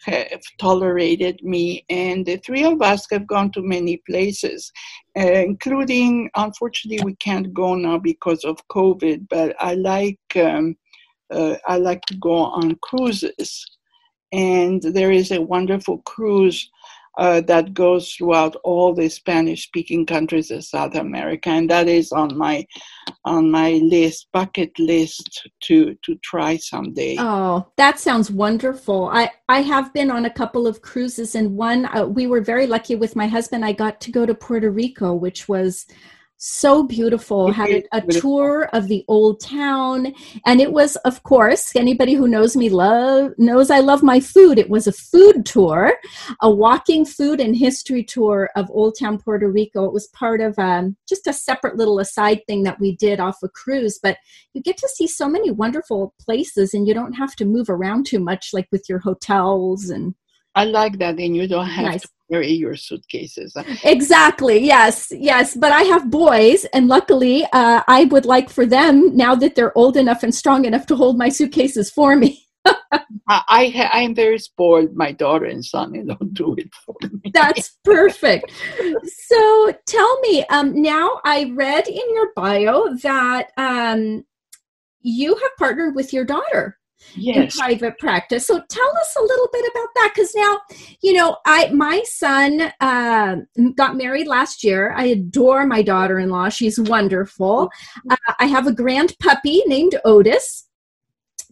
have 0.03 0.41
tolerated 0.59 1.39
me 1.43 1.85
and 1.89 2.25
the 2.25 2.37
three 2.37 2.63
of 2.63 2.81
us 2.81 3.05
have 3.11 3.27
gone 3.27 3.51
to 3.51 3.61
many 3.61 4.01
places 4.09 4.71
uh, 5.17 5.21
including 5.21 6.29
unfortunately 6.35 7.03
we 7.05 7.15
can't 7.15 7.53
go 7.53 7.75
now 7.75 7.97
because 7.97 8.43
of 8.43 8.57
covid 8.69 9.27
but 9.29 9.55
i 9.59 9.73
like 9.75 10.19
um, 10.37 10.75
uh, 11.31 11.55
i 11.67 11.77
like 11.77 12.01
to 12.05 12.15
go 12.17 12.33
on 12.33 12.77
cruises. 12.81 13.65
And 14.33 14.81
there 14.81 15.11
is 15.11 15.31
a 15.31 15.41
wonderful 15.41 15.97
cruise 16.03 16.69
uh, 17.17 17.41
that 17.41 17.73
goes 17.73 18.13
throughout 18.13 18.55
all 18.63 18.93
the 18.93 19.09
Spanish 19.09 19.63
speaking 19.63 20.05
countries 20.05 20.49
of 20.51 20.63
South 20.63 20.95
America, 20.95 21.49
and 21.49 21.69
that 21.69 21.87
is 21.87 22.11
on 22.11 22.37
my 22.37 22.65
on 23.25 23.51
my 23.51 23.73
list 23.83 24.27
bucket 24.31 24.77
list 24.79 25.47
to 25.61 25.95
to 26.03 26.15
try 26.23 26.55
someday. 26.57 27.15
Oh, 27.19 27.67
that 27.77 27.99
sounds 27.99 28.31
wonderful. 28.31 29.09
I 29.11 29.29
I 29.49 29.61
have 29.61 29.93
been 29.93 30.09
on 30.09 30.25
a 30.25 30.33
couple 30.33 30.67
of 30.67 30.81
cruises, 30.81 31.35
and 31.35 31.57
one 31.57 31.85
uh, 31.95 32.05
we 32.05 32.27
were 32.27 32.41
very 32.41 32.67
lucky 32.67 32.95
with 32.95 33.15
my 33.15 33.27
husband. 33.27 33.65
I 33.65 33.73
got 33.73 33.99
to 34.01 34.11
go 34.11 34.25
to 34.25 34.33
Puerto 34.33 34.71
Rico, 34.71 35.13
which 35.13 35.49
was 35.49 35.85
so 36.43 36.81
beautiful 36.81 37.51
had 37.51 37.69
a, 37.69 37.83
a, 37.93 38.01
tour 38.01 38.67
of 38.73 38.87
the 38.87 39.05
old 39.07 39.39
town 39.39 40.11
and 40.47 40.59
it 40.59 40.73
was 40.73 40.95
of 41.05 41.21
course 41.21 41.75
anybody 41.75 42.15
who 42.15 42.27
knows 42.27 42.57
me 42.57 42.67
love 42.67 43.31
knows 43.37 43.69
i 43.69 43.79
love 43.79 44.01
my 44.01 44.19
food. 44.19 44.57
It 44.57 44.67
was 44.67 44.87
a 44.87 44.91
food 44.91 45.45
tour 45.45 45.93
a 46.41 46.49
walking 46.49 47.05
food 47.05 47.39
and 47.39 47.55
history 47.55 48.03
tour 48.03 48.49
of 48.55 48.71
old 48.71 48.97
town 48.97 49.19
puerto 49.19 49.47
rico. 49.47 49.85
It 49.85 49.93
was 49.93 50.07
part 50.07 50.41
of 50.41 50.57
um, 50.57 50.97
just 51.07 51.27
a 51.27 51.33
separate 51.33 51.75
little 51.75 51.99
aside 51.99 52.41
thing 52.47 52.63
that 52.63 52.79
we 52.79 52.95
did 52.95 53.19
off 53.19 53.43
a 53.43 53.49
cruise 53.49 53.99
but 54.01 54.17
you 54.53 54.63
get 54.63 54.77
to 54.77 54.89
see 54.89 55.05
so 55.05 55.29
many 55.29 55.51
wonderful 55.51 56.15
places 56.19 56.73
and 56.73 56.87
you 56.87 56.95
don't 56.95 57.13
have 57.13 57.35
to 57.35 57.45
move 57.45 57.69
around 57.69 58.07
too 58.07 58.19
much 58.19 58.49
like 58.51 58.67
with 58.71 58.89
your 58.89 58.99
hotels 58.99 59.91
and 59.91 60.15
I 60.55 60.65
like 60.65 60.97
that, 60.99 61.17
and 61.17 61.35
you 61.35 61.47
don't 61.47 61.65
have 61.67 61.85
nice. 61.85 62.01
to 62.01 62.09
carry 62.31 62.51
your 62.51 62.75
suitcases. 62.75 63.55
Exactly. 63.83 64.59
Yes. 64.59 65.11
Yes. 65.11 65.55
But 65.55 65.71
I 65.71 65.83
have 65.83 66.11
boys, 66.11 66.65
and 66.73 66.87
luckily, 66.87 67.45
uh, 67.53 67.83
I 67.87 68.05
would 68.05 68.25
like 68.25 68.49
for 68.49 68.65
them 68.65 69.15
now 69.15 69.35
that 69.35 69.55
they're 69.55 69.77
old 69.77 69.97
enough 69.97 70.23
and 70.23 70.33
strong 70.33 70.65
enough 70.65 70.85
to 70.87 70.95
hold 70.95 71.17
my 71.17 71.29
suitcases 71.29 71.89
for 71.89 72.15
me. 72.15 72.45
I 73.27 73.89
I 73.93 74.01
am 74.01 74.13
very 74.13 74.39
spoiled. 74.39 74.93
My 74.93 75.11
daughter 75.13 75.45
and 75.45 75.63
son 75.63 75.93
they 75.93 76.01
don't 76.01 76.33
do 76.33 76.55
it 76.57 76.69
for 76.85 76.95
me. 77.01 77.31
That's 77.33 77.77
perfect. 77.83 78.51
so 79.05 79.73
tell 79.87 80.19
me, 80.19 80.45
um, 80.49 80.81
now 80.81 81.21
I 81.23 81.51
read 81.55 81.87
in 81.87 82.13
your 82.13 82.31
bio 82.35 82.95
that 83.03 83.51
um, 83.57 84.25
you 85.01 85.35
have 85.35 85.51
partnered 85.57 85.95
with 85.95 86.13
your 86.13 86.25
daughter 86.25 86.77
yes. 87.15 87.55
in 87.55 87.59
private 87.59 87.97
practice. 87.99 88.47
So 88.47 88.61
tell 88.69 88.97
us 88.97 89.15
a 89.17 89.21
little 89.21 89.49
bit 89.51 89.65
about 89.71 89.87
that 89.95 90.11
because 90.13 90.33
now, 90.35 90.59
you 91.01 91.13
know, 91.13 91.37
I 91.45 91.69
my 91.71 92.01
son 92.05 92.71
uh, 92.79 93.37
got 93.75 93.97
married 93.97 94.27
last 94.27 94.63
year. 94.63 94.93
I 94.95 95.05
adore 95.05 95.65
my 95.65 95.81
daughter-in-law; 95.81 96.49
she's 96.49 96.79
wonderful. 96.79 97.69
Uh, 98.09 98.15
I 98.39 98.45
have 98.45 98.67
a 98.67 98.73
grand 98.73 99.15
puppy 99.19 99.63
named 99.67 99.95
Otis. 100.05 100.67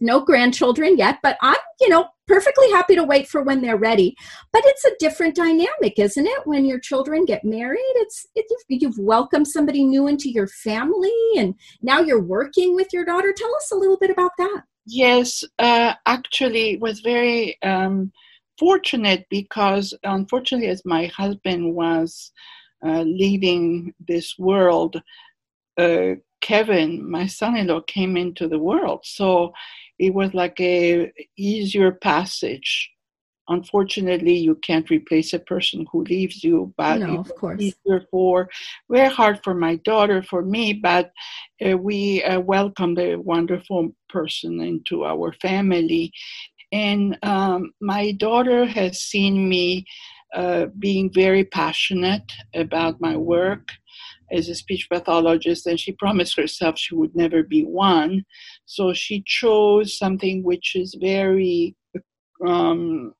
No 0.02 0.20
grandchildren 0.20 0.96
yet, 0.96 1.18
but 1.22 1.36
I'm, 1.42 1.58
you 1.78 1.90
know, 1.90 2.08
perfectly 2.30 2.70
happy 2.70 2.94
to 2.94 3.04
wait 3.04 3.28
for 3.28 3.42
when 3.42 3.60
they're 3.60 3.76
ready. 3.76 4.16
But 4.52 4.62
it's 4.64 4.84
a 4.84 4.96
different 4.98 5.34
dynamic, 5.34 5.98
isn't 5.98 6.26
it? 6.26 6.46
When 6.46 6.64
your 6.64 6.78
children 6.78 7.24
get 7.24 7.44
married, 7.44 7.80
it's 7.96 8.24
it, 8.34 8.46
you've 8.68 8.98
welcomed 8.98 9.48
somebody 9.48 9.84
new 9.84 10.06
into 10.06 10.30
your 10.30 10.46
family, 10.46 11.12
and 11.36 11.54
now 11.82 12.00
you're 12.00 12.22
working 12.22 12.74
with 12.74 12.92
your 12.92 13.04
daughter. 13.04 13.34
Tell 13.36 13.54
us 13.56 13.70
a 13.72 13.76
little 13.76 13.98
bit 13.98 14.10
about 14.10 14.30
that. 14.38 14.62
Yes, 14.86 15.44
uh, 15.58 15.94
actually, 16.06 16.72
it 16.72 16.80
was 16.80 17.00
very 17.00 17.60
um, 17.62 18.12
fortunate 18.58 19.26
because, 19.30 19.94
unfortunately, 20.04 20.68
as 20.68 20.82
my 20.84 21.06
husband 21.06 21.74
was 21.74 22.32
uh, 22.84 23.02
leaving 23.02 23.94
this 24.08 24.38
world, 24.38 25.00
uh, 25.78 26.14
Kevin, 26.40 27.08
my 27.08 27.26
son-in-law, 27.26 27.82
came 27.82 28.16
into 28.16 28.48
the 28.48 28.58
world. 28.58 29.00
So 29.04 29.52
it 29.98 30.14
was 30.14 30.32
like 30.34 30.58
a 30.60 31.12
easier 31.36 31.92
passage 31.92 32.90
unfortunately 33.50 34.36
you 34.36 34.54
can't 34.56 34.88
replace 34.90 35.32
a 35.32 35.38
person 35.38 35.84
who 35.90 36.04
leaves 36.04 36.42
you 36.42 36.72
but 36.76 37.00
no, 37.00 37.18
of 37.18 37.34
course 37.34 37.74
for 38.10 38.48
very 38.88 39.12
hard 39.12 39.40
for 39.42 39.54
my 39.54 39.76
daughter 39.76 40.22
for 40.22 40.42
me 40.42 40.72
but 40.72 41.10
uh, 41.66 41.76
we 41.76 42.22
uh, 42.24 42.40
welcomed 42.40 42.98
a 42.98 43.16
wonderful 43.16 43.90
person 44.12 44.60
into 44.60 45.04
our 45.04 45.32
family 45.40 46.12
and 46.72 47.18
um, 47.22 47.72
my 47.80 48.12
daughter 48.12 48.64
has 48.64 49.00
seen 49.00 49.48
me 49.48 49.84
uh, 50.34 50.66
being 50.78 51.10
very 51.12 51.44
passionate 51.44 52.30
about 52.54 53.00
my 53.00 53.16
work 53.16 53.68
as 54.32 54.48
a 54.48 54.54
speech 54.54 54.86
pathologist, 54.88 55.66
and 55.66 55.80
she 55.80 55.90
promised 55.92 56.36
herself 56.36 56.78
she 56.78 56.94
would 56.94 57.16
never 57.16 57.42
be 57.42 57.64
one. 57.64 58.24
So 58.64 58.94
she 58.94 59.24
chose 59.26 59.98
something 59.98 60.44
which 60.44 60.76
is 60.76 60.96
very 61.00 61.74
um, 62.46 63.12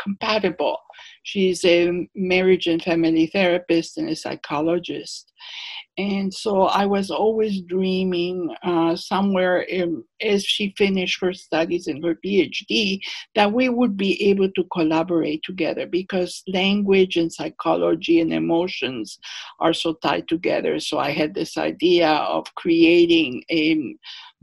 compatible. 0.00 0.78
She's 1.22 1.64
a 1.64 2.08
marriage 2.14 2.66
and 2.66 2.82
family 2.82 3.26
therapist 3.26 3.98
and 3.98 4.08
a 4.08 4.16
psychologist. 4.16 5.32
And 5.98 6.32
so 6.32 6.64
I 6.64 6.84
was 6.84 7.10
always 7.10 7.62
dreaming 7.62 8.54
uh, 8.62 8.96
somewhere 8.96 9.62
in, 9.62 10.04
as 10.20 10.44
she 10.44 10.74
finished 10.76 11.20
her 11.22 11.32
studies 11.32 11.86
and 11.86 12.04
her 12.04 12.18
PhD 12.24 13.00
that 13.34 13.52
we 13.52 13.70
would 13.70 13.96
be 13.96 14.22
able 14.28 14.50
to 14.52 14.64
collaborate 14.72 15.42
together 15.42 15.86
because 15.86 16.42
language 16.48 17.16
and 17.16 17.32
psychology 17.32 18.20
and 18.20 18.32
emotions 18.32 19.18
are 19.58 19.72
so 19.72 19.94
tied 19.94 20.28
together. 20.28 20.78
So 20.80 20.98
I 20.98 21.12
had 21.12 21.34
this 21.34 21.56
idea 21.56 22.10
of 22.10 22.54
creating 22.56 23.44
a 23.50 23.96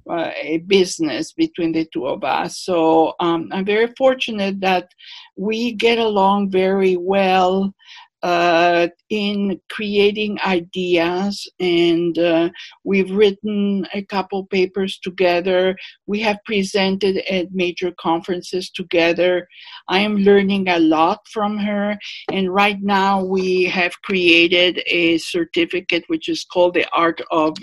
uh, 0.09 0.31
a 0.35 0.57
business 0.59 1.31
between 1.33 1.71
the 1.71 1.85
two 1.93 2.07
of 2.07 2.23
us. 2.23 2.59
So 2.59 3.13
um, 3.19 3.49
I'm 3.51 3.65
very 3.65 3.93
fortunate 3.97 4.59
that 4.61 4.89
we 5.35 5.73
get 5.73 5.97
along 5.97 6.51
very 6.51 6.97
well. 6.97 7.73
Uh, 8.23 8.87
in 9.09 9.59
creating 9.69 10.39
ideas, 10.45 11.45
and 11.59 12.17
uh, 12.17 12.49
we've 12.85 13.11
written 13.11 13.85
a 13.93 14.01
couple 14.03 14.45
papers 14.45 14.97
together. 14.97 15.75
We 16.07 16.21
have 16.21 16.37
presented 16.45 17.17
at 17.29 17.51
major 17.51 17.91
conferences 17.99 18.69
together. 18.69 19.45
I 19.89 19.99
am 19.99 20.15
learning 20.15 20.69
a 20.69 20.79
lot 20.79 21.19
from 21.33 21.57
her, 21.57 21.97
and 22.31 22.53
right 22.53 22.81
now 22.81 23.21
we 23.21 23.65
have 23.65 24.01
created 24.03 24.81
a 24.87 25.17
certificate 25.17 26.05
which 26.07 26.29
is 26.29 26.45
called 26.45 26.75
the 26.75 26.87
Art 26.93 27.19
of, 27.29 27.57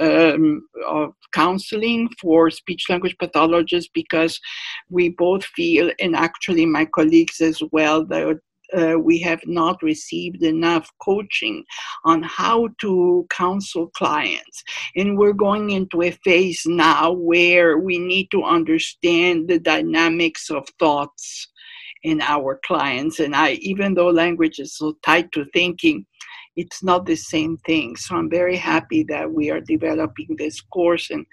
um, 0.00 0.66
of 0.84 1.12
Counseling 1.32 2.08
for 2.20 2.50
Speech 2.50 2.86
Language 2.88 3.16
Pathologists 3.18 3.90
because 3.94 4.40
we 4.90 5.10
both 5.10 5.44
feel, 5.44 5.92
and 6.00 6.16
actually 6.16 6.66
my 6.66 6.86
colleagues 6.86 7.40
as 7.40 7.62
well, 7.70 8.04
that 8.06 8.40
uh, 8.76 8.98
we 8.98 9.18
have 9.20 9.40
not 9.46 9.82
received 9.82 10.42
enough 10.42 10.90
coaching 11.00 11.64
on 12.04 12.22
how 12.22 12.68
to 12.80 13.26
counsel 13.30 13.88
clients. 13.88 14.62
And 14.96 15.18
we're 15.18 15.32
going 15.32 15.70
into 15.70 16.02
a 16.02 16.10
phase 16.24 16.62
now 16.66 17.12
where 17.12 17.78
we 17.78 17.98
need 17.98 18.30
to 18.30 18.44
understand 18.44 19.48
the 19.48 19.58
dynamics 19.58 20.50
of 20.50 20.66
thoughts 20.78 21.48
in 22.02 22.20
our 22.20 22.60
clients. 22.64 23.20
And 23.20 23.34
I, 23.34 23.52
even 23.52 23.94
though 23.94 24.08
language 24.08 24.58
is 24.58 24.76
so 24.76 24.94
tied 25.04 25.32
to 25.32 25.44
thinking, 25.52 26.06
it's 26.56 26.82
not 26.82 27.06
the 27.06 27.16
same 27.16 27.56
thing. 27.58 27.96
So 27.96 28.16
I'm 28.16 28.28
very 28.28 28.56
happy 28.56 29.04
that 29.04 29.30
we 29.30 29.50
are 29.50 29.60
developing 29.60 30.36
this 30.36 30.60
course 30.60 31.10
and 31.10 31.24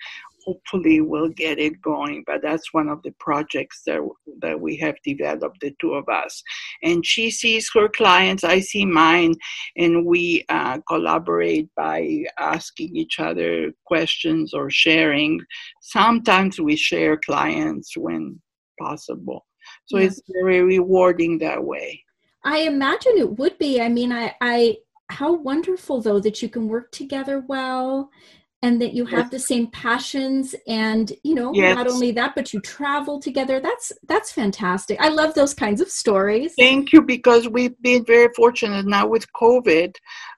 hopefully 0.49 1.01
we'll 1.01 1.29
get 1.29 1.59
it 1.59 1.81
going. 1.81 2.23
But 2.25 2.41
that's 2.41 2.73
one 2.73 2.89
of 2.89 3.01
the 3.03 3.13
projects 3.19 3.81
that, 3.85 4.01
that 4.41 4.59
we 4.59 4.77
have 4.77 4.95
developed, 5.03 5.59
the 5.61 5.73
two 5.79 5.93
of 5.93 6.07
us. 6.09 6.41
And 6.83 7.05
she 7.05 7.29
sees 7.29 7.69
her 7.75 7.89
clients, 7.89 8.43
I 8.43 8.59
see 8.59 8.85
mine, 8.85 9.35
and 9.77 10.05
we 10.05 10.45
uh, 10.49 10.79
collaborate 10.87 11.69
by 11.75 12.23
asking 12.39 12.95
each 12.95 13.19
other 13.19 13.71
questions 13.85 14.53
or 14.53 14.69
sharing. 14.69 15.39
Sometimes 15.81 16.59
we 16.59 16.75
share 16.75 17.17
clients 17.17 17.95
when 17.95 18.39
possible. 18.79 19.45
So 19.85 19.97
yeah. 19.97 20.05
it's 20.05 20.21
very 20.41 20.61
rewarding 20.61 21.37
that 21.39 21.63
way. 21.63 22.03
I 22.43 22.59
imagine 22.59 23.13
it 23.17 23.37
would 23.37 23.57
be. 23.59 23.81
I 23.81 23.89
mean, 23.89 24.11
I, 24.11 24.33
I 24.41 24.77
how 25.09 25.33
wonderful 25.33 26.01
though 26.01 26.19
that 26.19 26.41
you 26.41 26.49
can 26.49 26.67
work 26.67 26.91
together 26.91 27.43
well 27.47 28.11
and 28.61 28.81
that 28.81 28.93
you 28.93 29.05
have 29.05 29.31
the 29.31 29.39
same 29.39 29.67
passions 29.67 30.53
and 30.67 31.13
you 31.23 31.33
know 31.33 31.53
yes. 31.53 31.75
not 31.75 31.87
only 31.87 32.11
that 32.11 32.35
but 32.35 32.53
you 32.53 32.59
travel 32.61 33.19
together 33.19 33.59
that's 33.59 33.91
that's 34.07 34.31
fantastic 34.31 34.99
i 34.99 35.09
love 35.09 35.33
those 35.33 35.53
kinds 35.53 35.81
of 35.81 35.89
stories 35.89 36.53
thank 36.57 36.91
you 36.91 37.01
because 37.01 37.47
we've 37.47 37.79
been 37.81 38.03
very 38.05 38.29
fortunate 38.35 38.85
now 38.85 39.07
with 39.07 39.25
covid 39.33 39.93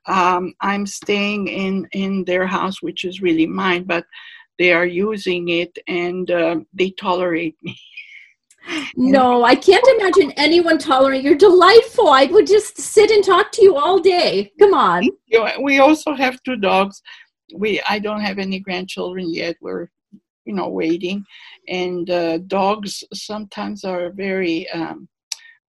um, 0.07 0.53
i'm 0.61 0.85
staying 0.85 1.47
in 1.47 1.87
in 1.93 2.23
their 2.25 2.45
house 2.45 2.81
which 2.81 3.03
is 3.05 3.21
really 3.21 3.47
mine 3.47 3.83
but 3.83 4.05
they 4.59 4.71
are 4.71 4.85
using 4.85 5.49
it 5.49 5.75
and 5.87 6.29
uh, 6.29 6.55
they 6.73 6.91
tolerate 6.91 7.55
me 7.63 7.77
no, 8.95 9.43
I 9.43 9.55
can't 9.55 9.83
imagine 9.97 10.31
anyone 10.37 10.77
tolerating. 10.77 11.25
You're 11.25 11.35
delightful. 11.35 12.09
I 12.09 12.25
would 12.25 12.45
just 12.45 12.77
sit 12.77 13.09
and 13.09 13.23
talk 13.23 13.51
to 13.53 13.63
you 13.63 13.75
all 13.75 13.97
day. 13.97 14.51
Come 14.59 14.75
on. 14.75 15.09
We 15.63 15.79
also 15.79 16.13
have 16.13 16.41
two 16.43 16.57
dogs 16.57 17.01
we 17.55 17.81
I 17.87 17.99
don't 17.99 18.21
have 18.21 18.39
any 18.39 18.59
grandchildren 18.59 19.33
yet. 19.33 19.55
We're 19.61 19.89
you 20.45 20.53
know 20.53 20.69
waiting, 20.69 21.25
and 21.67 22.09
uh, 22.09 22.39
dogs 22.39 23.03
sometimes 23.13 23.83
are 23.83 24.11
very 24.11 24.69
um, 24.69 25.07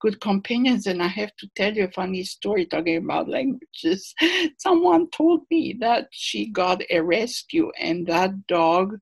good 0.00 0.20
companions. 0.20 0.86
And 0.86 1.02
I 1.02 1.08
have 1.08 1.34
to 1.38 1.48
tell 1.56 1.72
you 1.74 1.84
a 1.84 1.90
funny 1.90 2.24
story 2.24 2.66
talking 2.66 2.96
about 2.96 3.28
languages. 3.28 4.14
Someone 4.58 5.10
told 5.10 5.42
me 5.50 5.76
that 5.80 6.08
she 6.10 6.50
got 6.50 6.82
a 6.90 7.00
rescue, 7.00 7.70
and 7.78 8.06
that 8.06 8.46
dog 8.46 8.98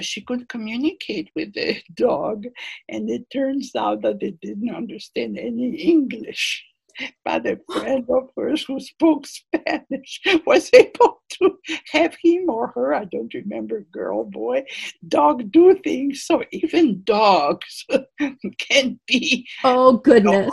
she 0.00 0.20
could 0.20 0.48
communicate 0.48 1.30
with 1.34 1.54
the 1.54 1.80
dog, 1.94 2.44
and 2.88 3.08
it 3.10 3.28
turns 3.30 3.74
out 3.76 4.02
that 4.02 4.22
it 4.22 4.40
didn't 4.40 4.74
understand 4.74 5.38
any 5.38 5.76
English 5.76 6.64
but 7.24 7.46
a 7.46 7.58
friend 7.72 8.04
of 8.08 8.30
hers 8.36 8.64
who 8.64 8.80
spoke 8.80 9.26
Spanish 9.26 10.20
was 10.46 10.70
able 10.72 11.22
to 11.30 11.58
have 11.92 12.16
him 12.22 12.48
or 12.48 12.68
her, 12.68 12.94
I 12.94 13.04
don't 13.04 13.32
remember, 13.34 13.86
girl, 13.92 14.24
boy, 14.24 14.64
dog 15.08 15.50
do 15.52 15.74
things. 15.82 16.24
So 16.24 16.42
even 16.52 17.02
dogs 17.04 17.84
can 18.58 18.98
be. 19.06 19.46
Oh, 19.64 19.98
goodness. 19.98 20.52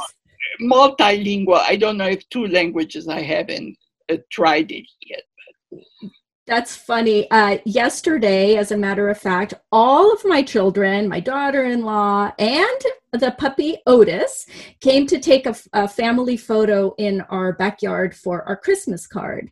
You 0.59 0.67
know, 0.67 0.75
multilingual. 0.75 1.59
I 1.59 1.75
don't 1.75 1.97
know 1.97 2.07
if 2.07 2.27
two 2.29 2.47
languages 2.47 3.07
I 3.07 3.21
haven't 3.21 3.77
uh, 4.11 4.17
tried 4.31 4.71
it 4.71 4.85
yet. 5.01 5.23
But. 5.71 6.11
That's 6.45 6.75
funny. 6.75 7.31
Uh, 7.31 7.59
yesterday, 7.63 8.57
as 8.57 8.71
a 8.73 8.77
matter 8.77 9.07
of 9.07 9.17
fact, 9.17 9.53
all 9.71 10.11
of 10.11 10.25
my 10.25 10.43
children, 10.43 11.07
my 11.07 11.21
daughter 11.21 11.63
in 11.63 11.83
law, 11.83 12.33
and 12.37 12.81
the 13.13 13.31
puppy 13.37 13.77
Otis 13.87 14.45
came 14.81 15.07
to 15.07 15.19
take 15.19 15.45
a, 15.45 15.87
family 15.87 16.35
photo 16.35 16.93
in 16.97 17.21
our 17.29 17.53
backyard 17.53 18.13
for 18.13 18.43
our 18.43 18.57
Christmas 18.57 19.07
card. 19.07 19.51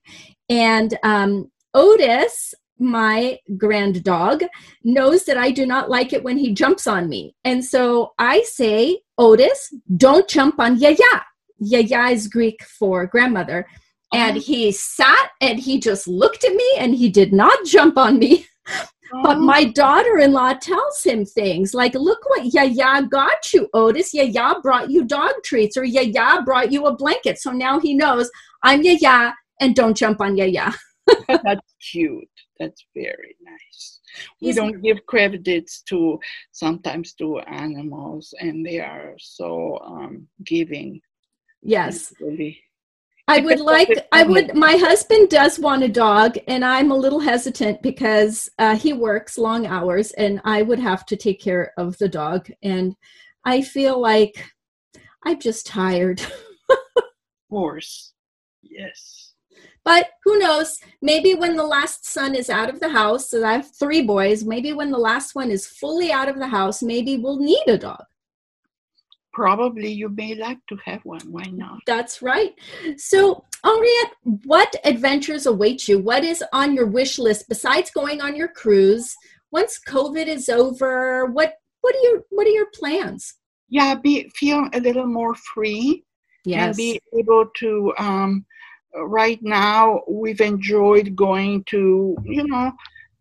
And 0.50 0.98
um, 1.04 1.50
Otis, 1.74 2.54
my 2.78 3.40
grand 3.56 4.04
dog, 4.04 4.44
knows 4.84 5.24
that 5.26 5.38
I 5.38 5.52
do 5.52 5.66
not 5.66 5.90
like 5.90 6.12
it 6.12 6.24
when 6.24 6.38
he 6.38 6.54
jumps 6.54 6.88
on 6.88 7.08
me. 7.08 7.36
And 7.46 7.64
so 7.64 8.12
I 8.20 8.42
say, 8.42 9.00
Otis, 9.18 9.74
don't 9.96 10.28
jump 10.28 10.60
on 10.60 10.78
Yaya. 10.78 11.24
Yaya 11.60 12.10
is 12.10 12.28
Greek 12.28 12.64
for 12.64 13.06
grandmother 13.06 13.66
and 14.14 14.38
uh-huh. 14.38 14.46
he 14.46 14.72
sat 14.72 15.32
and 15.40 15.60
he 15.60 15.80
just 15.80 16.08
looked 16.08 16.44
at 16.44 16.54
me 16.54 16.72
and 16.78 16.96
he 16.96 17.10
did 17.10 17.34
not 17.34 17.66
jump 17.66 17.98
on 17.98 18.20
me. 18.20 18.46
But 19.24 19.38
oh. 19.38 19.42
my 19.42 19.66
daughter 19.66 20.20
in 20.20 20.32
law 20.32 20.54
tells 20.54 21.04
him 21.04 21.26
things 21.26 21.74
like, 21.74 21.94
Look 21.96 22.20
what 22.30 22.54
Yaya 22.54 23.06
got 23.08 23.54
you, 23.54 23.68
Otis. 23.74 24.14
Yaya 24.14 24.62
brought 24.62 24.90
you 24.90 25.04
dog 25.04 25.32
treats, 25.44 25.76
or 25.76 25.84
Yaya 25.84 26.42
brought 26.46 26.72
you 26.72 26.86
a 26.86 26.96
blanket. 26.96 27.38
So 27.38 27.52
now 27.52 27.78
he 27.80 27.94
knows 27.94 28.32
I'm 28.64 28.82
Yaya 28.84 29.34
and 29.60 29.76
don't 29.76 29.98
jump 29.98 30.22
on 30.22 30.38
Yaya. 30.38 30.74
That's 31.28 31.74
cute. 31.92 32.30
That's 32.58 32.86
very 32.96 33.36
nice. 33.42 34.00
We 34.42 34.48
He's, 34.48 34.56
don't 34.56 34.82
give 34.82 35.06
credits 35.08 35.82
to 35.90 36.20
sometimes 36.52 37.14
to 37.16 37.40
animals, 37.40 38.34
and 38.40 38.66
they 38.66 38.80
are 38.80 39.16
so 39.18 39.78
um, 39.84 40.28
giving. 40.46 41.02
Yes. 41.62 42.14
Really 42.22 42.62
I 43.32 43.40
would 43.40 43.60
like, 43.76 43.90
I 44.12 44.24
would, 44.24 44.56
my 44.56 44.76
husband 44.76 45.30
does 45.30 45.58
want 45.58 45.84
a 45.84 45.88
dog, 45.88 46.38
and 46.48 46.66
I'm 46.66 46.92
a 46.92 46.98
little 46.98 47.20
hesitant 47.20 47.82
because 47.82 48.50
uh, 48.60 48.76
he 48.76 48.92
works 48.92 49.38
long 49.38 49.66
hours 49.66 50.12
and 50.12 50.42
I 50.44 50.62
would 50.64 50.80
have 50.80 51.06
to 51.08 51.16
take 51.16 51.40
care 51.40 51.74
of 51.78 51.98
the 51.98 52.10
dog. 52.10 52.50
And 52.62 52.96
I 53.46 53.62
feel 53.62 54.00
like 54.00 54.52
I'm 55.26 55.40
just 55.40 55.66
tired. 55.66 56.22
of 56.70 57.04
course. 57.50 58.14
Yes. 58.62 59.34
But 59.86 60.10
who 60.26 60.38
knows? 60.38 60.78
Maybe 61.02 61.34
when 61.34 61.56
the 61.56 61.64
last 61.64 62.06
son 62.06 62.36
is 62.36 62.50
out 62.50 62.70
of 62.70 62.82
the 62.82 62.90
house, 62.90 63.30
so 63.30 63.44
I 63.46 63.54
have 63.54 63.76
three 63.80 64.02
boys, 64.02 64.44
maybe 64.44 64.74
when 64.74 64.92
the 64.92 64.98
last 64.98 65.36
one 65.36 65.50
is 65.50 65.66
fully 65.66 66.12
out 66.12 66.30
of 66.30 66.38
the 66.38 66.48
house, 66.48 66.84
maybe 66.84 67.18
we'll 67.18 67.40
need 67.40 67.64
a 67.68 67.78
dog 67.78 68.04
probably 69.34 69.92
you 69.92 70.10
may 70.10 70.36
like 70.36 70.60
to 70.68 70.78
have 70.86 71.04
one. 71.06 71.32
Why 71.32 71.44
not? 71.52 71.80
That's 71.86 72.22
right. 72.22 72.54
So, 72.98 73.44
Henriette, 73.64 74.14
what 74.46 74.76
adventures 74.84 75.46
await 75.46 75.88
you? 75.88 76.00
What 76.00 76.24
is 76.24 76.44
on 76.54 76.74
your 76.74 76.88
wish 76.88 77.18
list 77.18 77.48
besides 77.50 77.92
going 77.92 78.22
on 78.22 78.36
your 78.36 78.50
cruise? 78.50 79.16
Once 79.52 79.80
COVID 79.88 80.28
is 80.28 80.50
over, 80.50 81.26
what 81.26 81.56
what 81.82 81.96
are 81.96 82.00
your 82.00 82.24
what 82.30 82.48
are 82.48 82.52
your 82.52 82.68
plans? 82.74 83.36
Yeah, 83.70 83.96
be 83.96 84.30
feel 84.36 84.68
a 84.74 84.80
little 84.80 85.08
more 85.08 85.36
free. 85.36 86.04
Yes. 86.46 86.68
And 86.68 86.76
be 86.76 87.00
able 87.18 87.48
to 87.58 87.94
um 87.98 88.46
right 88.96 89.40
now 89.42 90.02
we've 90.08 90.42
enjoyed 90.42 91.16
going 91.16 91.64
to, 91.66 92.16
you 92.24 92.48
know, 92.48 92.72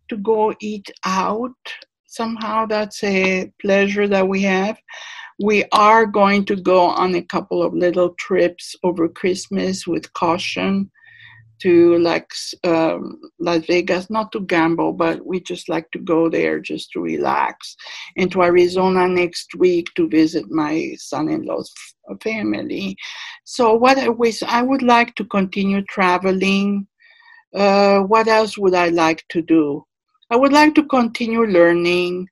to 0.09 0.16
go 0.16 0.55
eat 0.61 0.90
out. 1.05 1.55
Somehow 2.07 2.66
that's 2.66 3.05
a 3.05 3.53
pleasure 3.61 4.09
that 4.09 4.27
we 4.27 4.42
have 4.42 4.77
we 5.42 5.64
are 5.72 6.05
going 6.05 6.44
to 6.44 6.57
go 6.57 6.87
on 6.87 7.14
a 7.14 7.22
couple 7.22 7.62
of 7.62 7.72
little 7.72 8.11
trips 8.18 8.76
over 8.83 9.09
Christmas 9.09 9.87
with 9.87 10.12
caution 10.12 10.90
to 11.61 11.98
like 11.98 12.31
um, 12.64 13.20
Las 13.38 13.64
Vegas, 13.66 14.09
not 14.09 14.33
to 14.33 14.40
gamble, 14.40 14.92
but 14.92 15.24
we 15.24 15.40
just 15.40 15.68
like 15.68 15.90
to 15.90 15.98
go 15.98 16.31
there 16.31 16.59
just 16.59 16.90
to 16.92 17.00
relax, 17.00 17.76
and 18.16 18.33
to 18.33 18.42
Arizona 18.42 19.07
next 19.07 19.55
week 19.57 19.88
to 19.94 20.09
visit 20.09 20.50
my 20.50 20.94
son-in-law's 20.96 21.72
family. 22.22 22.96
So 23.44 23.74
what 23.74 23.98
I 23.98 24.09
wish 24.09 24.42
I 24.42 24.62
would 24.62 24.83
like 24.83 25.14
to 25.16 25.24
continue 25.24 25.83
traveling. 25.83 26.87
Uh, 27.55 28.00
what 28.00 28.29
else 28.29 28.57
would 28.57 28.74
I 28.74 28.88
like 28.88 29.24
to 29.31 29.42
do? 29.42 29.85
I 30.31 30.37
would 30.37 30.53
like 30.53 30.74
to 30.76 30.85
continue 30.85 31.44
learning. 31.44 32.29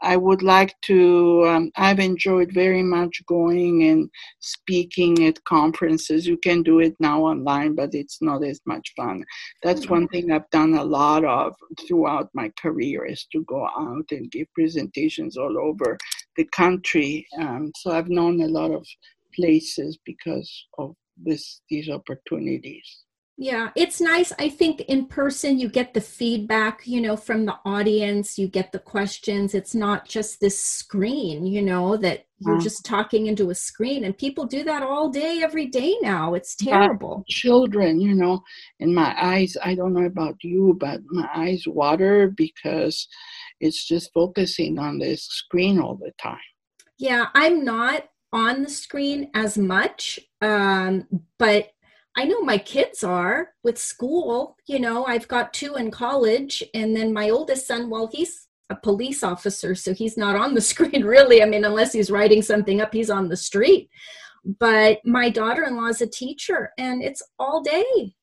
I 0.00 0.16
would 0.16 0.42
like 0.42 0.74
to. 0.82 1.44
Um, 1.48 1.70
I've 1.76 1.98
enjoyed 1.98 2.52
very 2.52 2.82
much 2.82 3.22
going 3.26 3.84
and 3.84 4.10
speaking 4.40 5.26
at 5.26 5.42
conferences. 5.44 6.26
You 6.26 6.36
can 6.38 6.62
do 6.62 6.80
it 6.80 6.94
now 7.00 7.22
online, 7.22 7.74
but 7.74 7.94
it's 7.94 8.22
not 8.22 8.44
as 8.44 8.60
much 8.66 8.92
fun. 8.96 9.24
That's 9.62 9.88
one 9.88 10.08
thing 10.08 10.30
I've 10.30 10.50
done 10.50 10.74
a 10.74 10.84
lot 10.84 11.24
of 11.24 11.54
throughout 11.86 12.28
my 12.34 12.50
career 12.60 13.04
is 13.04 13.26
to 13.32 13.44
go 13.44 13.66
out 13.66 14.06
and 14.10 14.30
give 14.30 14.46
presentations 14.54 15.36
all 15.36 15.58
over 15.58 15.98
the 16.36 16.44
country. 16.46 17.26
Um, 17.38 17.72
so 17.76 17.90
I've 17.90 18.08
known 18.08 18.40
a 18.40 18.48
lot 18.48 18.70
of 18.70 18.86
places 19.34 19.98
because 20.04 20.66
of 20.78 20.94
this 21.16 21.60
these 21.68 21.88
opportunities. 21.88 23.04
Yeah, 23.40 23.70
it's 23.76 24.00
nice. 24.00 24.32
I 24.40 24.48
think 24.48 24.80
in 24.82 25.06
person 25.06 25.60
you 25.60 25.68
get 25.68 25.94
the 25.94 26.00
feedback, 26.00 26.80
you 26.86 27.00
know, 27.00 27.16
from 27.16 27.46
the 27.46 27.54
audience, 27.64 28.36
you 28.36 28.48
get 28.48 28.72
the 28.72 28.80
questions. 28.80 29.54
It's 29.54 29.76
not 29.76 30.08
just 30.08 30.40
this 30.40 30.60
screen, 30.60 31.46
you 31.46 31.62
know, 31.62 31.96
that 31.98 32.26
you're 32.40 32.56
Mm. 32.56 32.62
just 32.62 32.84
talking 32.84 33.28
into 33.28 33.50
a 33.50 33.54
screen 33.54 34.02
and 34.02 34.18
people 34.18 34.44
do 34.44 34.64
that 34.64 34.82
all 34.82 35.08
day 35.08 35.40
every 35.40 35.66
day 35.66 35.96
now. 36.02 36.34
It's 36.34 36.56
terrible. 36.56 37.22
children, 37.28 38.00
you 38.00 38.12
know, 38.12 38.42
and 38.80 38.92
my 38.92 39.14
eyes, 39.22 39.56
I 39.62 39.76
don't 39.76 39.92
know 39.92 40.06
about 40.06 40.36
you, 40.42 40.76
but 40.80 41.00
my 41.06 41.28
eyes 41.32 41.62
water 41.66 42.32
because 42.36 43.06
it's 43.60 43.86
just 43.86 44.12
focusing 44.12 44.80
on 44.80 44.98
this 44.98 45.22
screen 45.24 45.78
all 45.78 45.94
the 45.94 46.10
time. 46.20 46.38
Yeah, 46.98 47.26
I'm 47.34 47.64
not 47.64 48.08
on 48.32 48.62
the 48.62 48.70
screen 48.70 49.30
as 49.34 49.56
much, 49.56 50.18
um, 50.42 51.06
but 51.38 51.70
I 52.16 52.24
know 52.24 52.40
my 52.40 52.58
kids 52.58 53.04
are 53.04 53.50
with 53.62 53.78
school. 53.78 54.56
You 54.66 54.80
know, 54.80 55.06
I've 55.06 55.28
got 55.28 55.54
two 55.54 55.76
in 55.76 55.90
college, 55.90 56.64
and 56.74 56.96
then 56.96 57.12
my 57.12 57.30
oldest 57.30 57.66
son, 57.66 57.90
well, 57.90 58.08
he's 58.12 58.48
a 58.70 58.76
police 58.76 59.22
officer, 59.22 59.74
so 59.74 59.94
he's 59.94 60.16
not 60.16 60.36
on 60.36 60.54
the 60.54 60.60
screen 60.72 61.04
really. 61.04 61.42
I 61.42 61.46
mean, 61.46 61.64
unless 61.64 61.92
he's 61.92 62.10
writing 62.10 62.42
something 62.42 62.80
up, 62.80 62.92
he's 62.92 63.10
on 63.10 63.28
the 63.28 63.36
street. 63.36 63.88
But 64.58 64.98
my 65.04 65.30
daughter 65.30 65.64
in 65.64 65.76
law 65.76 65.88
is 65.88 66.00
a 66.00 66.06
teacher, 66.06 66.70
and 66.78 67.02
it's 67.02 67.22
all 67.38 67.62
day, 67.62 68.14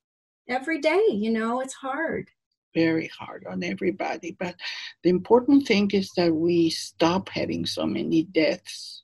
every 0.49 0.79
day. 0.79 1.03
You 1.11 1.31
know, 1.31 1.61
it's 1.61 1.73
hard. 1.73 2.29
Very 2.73 3.09
hard 3.17 3.45
on 3.49 3.63
everybody. 3.63 4.35
But 4.39 4.55
the 5.03 5.09
important 5.09 5.65
thing 5.67 5.89
is 5.91 6.11
that 6.17 6.33
we 6.33 6.69
stop 6.69 7.29
having 7.29 7.65
so 7.65 7.85
many 7.85 8.23
deaths, 8.23 9.03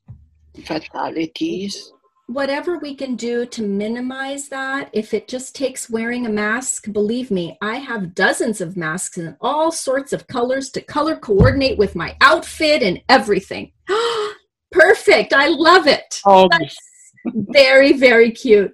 fatalities. 0.66 1.94
Whatever 2.34 2.78
we 2.78 2.96
can 2.96 3.16
do 3.16 3.46
to 3.46 3.62
minimize 3.62 4.48
that, 4.50 4.90
if 4.94 5.14
it 5.14 5.28
just 5.28 5.56
takes 5.56 5.90
wearing 5.90 6.26
a 6.26 6.30
mask, 6.30 6.92
believe 6.92 7.30
me, 7.30 7.58
I 7.62 7.76
have 7.76 8.16
dozens 8.16 8.62
of 8.62 8.78
masks 8.78 9.18
in 9.18 9.36
all 9.42 9.72
sorts 9.72 10.14
of 10.14 10.28
colors 10.28 10.70
to 10.72 10.82
color 10.82 11.18
coordinate 11.18 11.78
with 11.78 11.96
my 11.96 12.16
outfit 12.22 12.84
and 12.84 13.02
everything. 13.10 13.74
Perfect. 14.72 15.34
I 15.34 15.48
love 15.48 15.88
it. 15.88 16.22
Oh, 16.26 16.48
That's 16.50 16.78
very, 17.26 17.94
very 17.94 18.32
cute. 18.32 18.74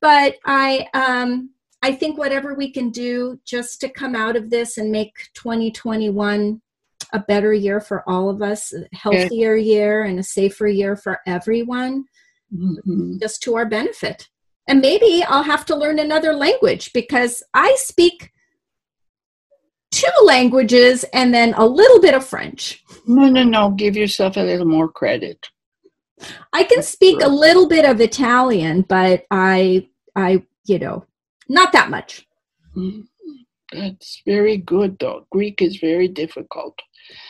But 0.00 0.36
I 0.44 0.86
um 0.94 1.50
I 1.82 1.92
think 1.92 2.18
whatever 2.18 2.54
we 2.54 2.72
can 2.72 2.90
do 2.90 3.38
just 3.44 3.80
to 3.82 3.88
come 3.88 4.16
out 4.16 4.34
of 4.34 4.50
this 4.50 4.78
and 4.78 4.90
make 4.90 5.14
2021 5.34 6.60
a 7.12 7.18
better 7.20 7.52
year 7.52 7.80
for 7.80 8.08
all 8.08 8.28
of 8.28 8.42
us, 8.42 8.72
a 8.72 8.84
healthier 8.94 9.54
year 9.54 10.02
and 10.02 10.18
a 10.18 10.24
safer 10.24 10.66
year 10.66 10.96
for 10.96 11.20
everyone 11.26 12.04
mhm. 12.52 13.20
just 13.20 13.42
to 13.42 13.56
our 13.56 13.66
benefit. 13.66 14.28
And 14.66 14.80
maybe 14.80 15.24
I'll 15.26 15.44
have 15.44 15.64
to 15.66 15.76
learn 15.76 15.98
another 15.98 16.34
language 16.34 16.92
because 16.92 17.42
I 17.54 17.74
speak 17.78 18.30
two 19.90 20.06
languages 20.24 21.04
and 21.14 21.32
then 21.32 21.54
a 21.54 21.64
little 21.64 22.00
bit 22.00 22.14
of 22.14 22.26
French. 22.26 22.84
no, 23.06 23.28
no, 23.28 23.42
no. 23.42 23.70
Give 23.70 23.96
yourself 23.96 24.36
a 24.36 24.40
little 24.42 24.66
more 24.66 24.88
credit. 24.88 25.48
I 26.52 26.64
can 26.64 26.82
speak 26.82 27.22
a 27.22 27.28
little 27.28 27.68
bit 27.68 27.84
of 27.84 28.00
Italian, 28.00 28.82
but 28.82 29.24
I 29.30 29.88
I, 30.16 30.42
you 30.66 30.78
know, 30.78 31.06
not 31.48 31.72
that 31.72 31.90
much. 31.90 32.26
Mhm. 32.76 33.04
That's 33.72 34.22
very 34.26 34.56
good, 34.56 34.98
though. 34.98 35.26
Greek 35.30 35.60
is 35.62 35.76
very 35.76 36.08
difficult. 36.08 36.78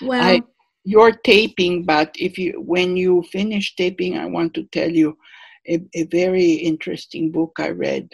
Well, 0.00 0.22
I, 0.22 0.40
you're 0.88 1.12
taping, 1.12 1.84
but 1.84 2.10
if 2.16 2.38
you 2.38 2.50
when 2.74 2.96
you 2.96 3.22
finish 3.30 3.74
taping, 3.76 4.16
I 4.16 4.26
want 4.36 4.54
to 4.54 4.62
tell 4.76 4.90
you 4.90 5.18
a, 5.68 5.76
a 5.94 6.04
very 6.04 6.52
interesting 6.70 7.30
book 7.30 7.52
I 7.58 7.70
read. 7.86 8.08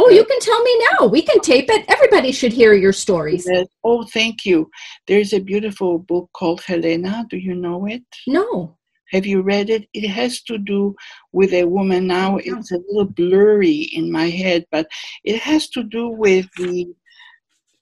oh, 0.00 0.10
you 0.18 0.24
can 0.30 0.40
tell 0.40 0.62
me 0.68 0.74
now. 0.88 1.06
We 1.06 1.22
can 1.22 1.40
tape 1.40 1.68
it. 1.68 1.84
Everybody 1.88 2.30
should 2.32 2.52
hear 2.52 2.74
your 2.74 2.92
stories. 2.92 3.48
Oh, 3.82 4.04
thank 4.18 4.44
you. 4.44 4.70
There's 5.08 5.32
a 5.32 5.46
beautiful 5.52 5.98
book 5.98 6.28
called 6.38 6.60
Helena. 6.60 7.24
Do 7.32 7.38
you 7.38 7.54
know 7.54 7.86
it? 7.86 8.04
No. 8.26 8.76
Have 9.14 9.26
you 9.26 9.42
read 9.42 9.68
it? 9.70 9.84
It 9.92 10.08
has 10.20 10.42
to 10.42 10.58
do 10.58 10.94
with 11.32 11.52
a 11.52 11.64
woman. 11.76 12.06
Now 12.06 12.38
it's 12.38 12.72
a 12.72 12.82
little 12.88 13.10
blurry 13.20 13.80
in 13.98 14.10
my 14.18 14.28
head, 14.42 14.64
but 14.70 14.86
it 15.24 15.38
has 15.50 15.68
to 15.70 15.82
do 15.82 16.08
with 16.08 16.46
the 16.56 16.88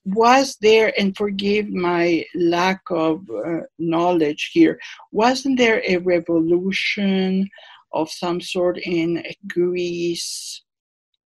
was 0.05 0.55
there 0.61 0.93
and 0.99 1.17
forgive 1.17 1.67
my 1.69 2.23
lack 2.35 2.79
of 2.91 3.27
uh, 3.31 3.61
knowledge 3.79 4.51
here 4.53 4.79
wasn't 5.11 5.57
there 5.57 5.81
a 5.85 5.97
revolution 5.97 7.49
of 7.93 8.09
some 8.09 8.39
sort 8.39 8.77
in 8.77 9.23
greece 9.47 10.61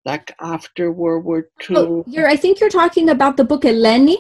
like 0.05 0.33
after 0.41 0.93
world 0.93 1.25
war 1.25 1.49
ii 1.71 1.77
Oh, 1.77 2.05
you're 2.07 2.29
I 2.29 2.37
think 2.37 2.61
you're 2.61 2.71
talking 2.83 3.09
about 3.11 3.37
the 3.37 3.45
book 3.45 3.63
Eleni 3.63 4.17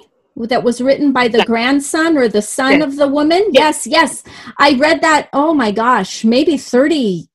that 0.53 0.63
was 0.63 0.81
written 0.81 1.13
by 1.13 1.27
the 1.29 1.45
grandson 1.45 2.17
or 2.17 2.29
the 2.29 2.43
son 2.43 2.75
Yes. 2.79 2.83
of 2.89 2.97
the 2.97 3.09
woman. 3.09 3.43
Yes, 3.53 3.87
yes. 3.87 4.23
I 4.59 4.69
read 4.75 5.01
that, 5.03 5.29
oh 5.33 5.53
my 5.53 5.73
gosh, 5.73 6.25
maybe 6.25 6.57
30 6.57 7.27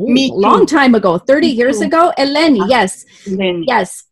ooh, 0.00 0.34
long 0.34 0.66
time 0.66 0.94
ago, 0.96 1.18
30 1.18 1.46
Me 1.46 1.52
years 1.52 1.78
too. 1.78 1.86
ago. 1.86 2.12
Eleni, 2.18 2.62
Uh, 2.62 2.66
yes. 2.66 3.04
Then 3.26 3.62
Yes. 3.66 4.04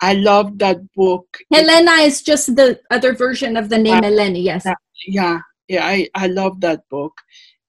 I 0.00 0.14
love 0.14 0.58
that 0.58 0.78
book 0.94 1.38
Helena 1.52 1.92
is 2.02 2.22
just 2.22 2.56
the 2.56 2.80
other 2.90 3.12
version 3.14 3.56
of 3.56 3.68
the 3.68 3.78
name 3.78 4.02
Uh, 4.04 4.08
Eleni, 4.08 4.42
yes. 4.42 4.62
yeah. 4.64 4.74
yeah 5.06 5.38
yeah 5.68 5.86
i 5.86 6.08
i 6.14 6.26
love 6.26 6.60
that 6.60 6.80
book 6.90 7.12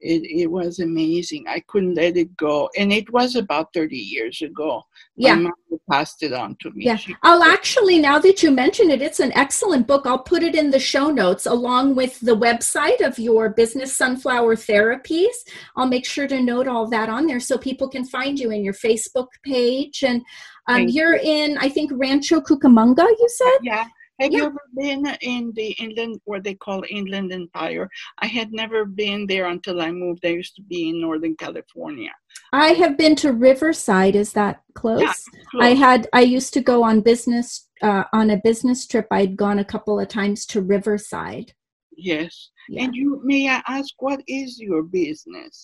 it, 0.01 0.23
it 0.43 0.47
was 0.47 0.79
amazing 0.79 1.45
i 1.47 1.59
couldn't 1.67 1.95
let 1.95 2.17
it 2.17 2.35
go 2.37 2.69
and 2.77 2.91
it 2.91 3.11
was 3.13 3.35
about 3.35 3.67
30 3.73 3.95
years 3.95 4.41
ago 4.41 4.81
Yeah. 5.15 5.35
my 5.35 5.41
mother 5.43 5.81
passed 5.89 6.23
it 6.23 6.33
on 6.33 6.55
to 6.61 6.71
me 6.71 6.85
Yeah. 6.85 6.95
She- 6.95 7.15
I'll 7.23 7.43
actually, 7.43 7.99
now 7.99 8.17
that 8.19 8.41
you 8.43 8.49
mention 8.51 8.89
it, 8.91 9.01
it's 9.01 9.19
an 9.19 9.31
excellent 9.33 9.85
book. 9.87 10.03
I'll 10.05 10.19
put 10.33 10.41
it 10.43 10.55
in 10.55 10.71
the 10.71 10.79
show 10.79 11.09
notes 11.11 11.45
along 11.45 11.95
with 11.95 12.19
the 12.21 12.35
website 12.35 13.05
of 13.05 13.19
your 13.19 13.49
business 13.49 13.95
sunflower 13.95 14.55
therapies. 14.55 15.35
I'll 15.75 15.87
make 15.87 16.05
sure 16.05 16.27
to 16.27 16.41
note 16.41 16.67
all 16.67 16.87
that 16.89 17.09
on 17.09 17.27
there 17.27 17.39
so 17.39 17.57
people 17.57 17.87
can 17.89 18.05
find 18.05 18.39
you 18.39 18.51
in 18.51 18.63
your 18.63 18.73
Facebook 18.73 19.27
page. 19.43 20.03
And 20.03 20.21
um, 20.67 20.87
you're 20.87 21.15
in, 21.15 21.57
I 21.59 21.69
think, 21.69 21.91
Rancho 21.93 22.39
Cucamonga, 22.41 23.05
you 23.21 23.29
said? 23.29 23.59
yeah 23.63 23.85
have 24.21 24.31
Yeah. 24.31 24.39
you 24.39 24.45
ever 24.45 24.65
been 24.75 25.03
in 25.21 25.51
the 25.59 25.69
inland 25.83 26.19
what 26.25 26.43
they 26.45 26.53
call 26.65 26.83
inland 26.89 27.31
empire 27.41 27.85
i 28.25 28.27
had 28.37 28.49
never 28.61 28.85
been 28.85 29.25
there 29.31 29.47
until 29.55 29.81
i 29.81 29.91
moved 29.91 30.23
i 30.25 30.29
used 30.41 30.55
to 30.57 30.63
be 30.73 30.89
in 30.89 31.01
northern 31.01 31.35
california 31.45 32.11
I 32.53 32.69
have 32.81 32.97
been 32.97 33.15
to 33.17 33.33
Riverside. 33.33 34.15
Is 34.15 34.31
that 34.33 34.61
close? 34.73 35.01
Yeah, 35.01 35.61
I 35.67 35.69
had, 35.73 36.07
I 36.13 36.21
used 36.21 36.53
to 36.53 36.61
go 36.61 36.77
on 36.89 37.01
business, 37.01 37.67
uh, 37.81 38.03
on 38.13 38.29
a 38.29 38.37
business 38.49 38.87
trip. 38.87 39.07
I'd 39.11 39.35
gone 39.35 39.59
a 39.59 39.65
couple 39.73 39.99
of 39.99 40.07
times 40.07 40.45
to 40.51 40.61
Riverside. 40.61 41.49
yes 41.97 42.33
Yeah. 42.69 42.83
and 42.83 42.95
you 42.95 43.07
may 43.31 43.41
i 43.49 43.61
ask 43.77 43.89
what 44.07 44.19
is 44.27 44.49
your 44.67 44.81
business 44.83 45.55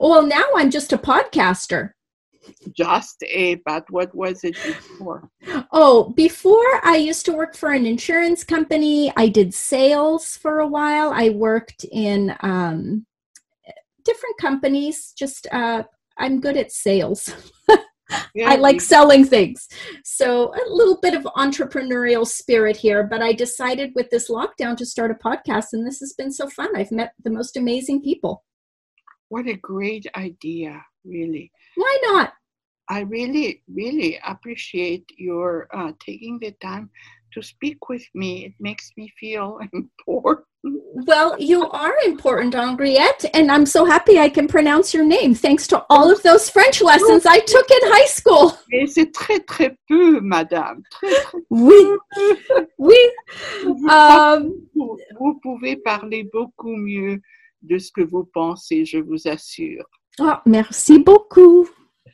Well, 0.00 0.22
now 0.26 0.46
I'm 0.58 0.70
just 0.70 0.92
a 0.92 0.98
podcaster. 1.10 1.82
Just 2.72 3.22
a 3.24 3.56
but 3.66 3.84
what 3.90 4.14
was 4.14 4.44
it 4.44 4.54
before 4.54 5.28
Oh, 5.72 6.10
before 6.10 6.80
I 6.82 6.96
used 6.96 7.26
to 7.26 7.32
work 7.32 7.54
for 7.54 7.70
an 7.72 7.86
insurance 7.86 8.44
company. 8.44 9.12
I 9.16 9.28
did 9.28 9.54
sales 9.54 10.36
for 10.36 10.60
a 10.60 10.66
while. 10.66 11.12
I 11.14 11.30
worked 11.30 11.84
in 11.84 12.34
um, 12.40 13.06
different 14.04 14.38
companies. 14.40 15.12
Just 15.16 15.46
uh, 15.52 15.82
I'm 16.18 16.40
good 16.40 16.56
at 16.56 16.72
sales. 16.72 17.30
yeah, 18.34 18.50
I 18.50 18.56
like 18.56 18.80
selling 18.80 19.24
things. 19.24 19.68
So 20.04 20.52
a 20.54 20.70
little 20.70 20.98
bit 21.00 21.14
of 21.14 21.24
entrepreneurial 21.36 22.26
spirit 22.26 22.76
here, 22.76 23.04
but 23.04 23.22
I 23.22 23.32
decided 23.32 23.92
with 23.94 24.08
this 24.10 24.30
lockdown 24.30 24.76
to 24.78 24.86
start 24.86 25.10
a 25.10 25.14
podcast, 25.14 25.66
and 25.72 25.86
this 25.86 26.00
has 26.00 26.14
been 26.14 26.32
so 26.32 26.48
fun. 26.48 26.74
I've 26.76 26.92
met 26.92 27.12
the 27.22 27.30
most 27.30 27.56
amazing 27.56 28.02
people. 28.02 28.44
what 29.28 29.46
a 29.46 29.56
great 29.56 30.06
idea 30.16 30.82
really 31.06 31.50
Why 31.76 31.98
not? 32.04 32.32
I 32.88 33.00
really, 33.00 33.62
really 33.72 34.18
appreciate 34.24 35.10
your 35.16 35.66
uh, 35.74 35.92
taking 35.98 36.38
the 36.38 36.52
time 36.62 36.90
to 37.32 37.42
speak 37.42 37.88
with 37.88 38.04
me. 38.14 38.46
It 38.46 38.54
makes 38.60 38.92
me 38.96 39.12
feel 39.18 39.58
important. 39.72 40.46
Well, 41.06 41.36
you 41.38 41.68
are 41.70 41.94
important, 42.04 42.54
Henriette, 42.54 43.24
and 43.34 43.52
I'm 43.52 43.66
so 43.66 43.84
happy 43.84 44.18
I 44.18 44.28
can 44.28 44.48
pronounce 44.48 44.92
your 44.92 45.04
name 45.04 45.32
thanks 45.32 45.66
to 45.68 45.84
all 45.90 46.10
of 46.10 46.20
those 46.24 46.50
French 46.50 46.82
lessons 46.82 47.24
I 47.24 47.38
took 47.38 47.70
in 47.70 47.78
high 47.82 48.06
school. 48.06 48.52
Et 48.72 48.86
c'est 48.86 49.12
très, 49.12 49.38
très 49.40 49.76
peu, 49.88 50.20
madame. 50.20 50.82
Très, 50.90 51.14
très 51.22 51.38
peu. 51.40 51.44
Oui, 51.50 51.96
oui. 52.78 52.98
Um, 53.88 54.68
vous 55.20 55.38
pouvez 55.40 55.76
parler 55.76 56.28
beaucoup 56.32 56.74
mieux 56.74 57.20
de 57.62 57.78
ce 57.78 57.92
que 57.92 58.02
vous 58.02 58.24
pensez, 58.24 58.84
je 58.84 58.98
vous 58.98 59.28
assure. 59.28 59.84
Oh, 60.20 60.40
merci 60.46 60.98
beaucoup. 60.98 61.68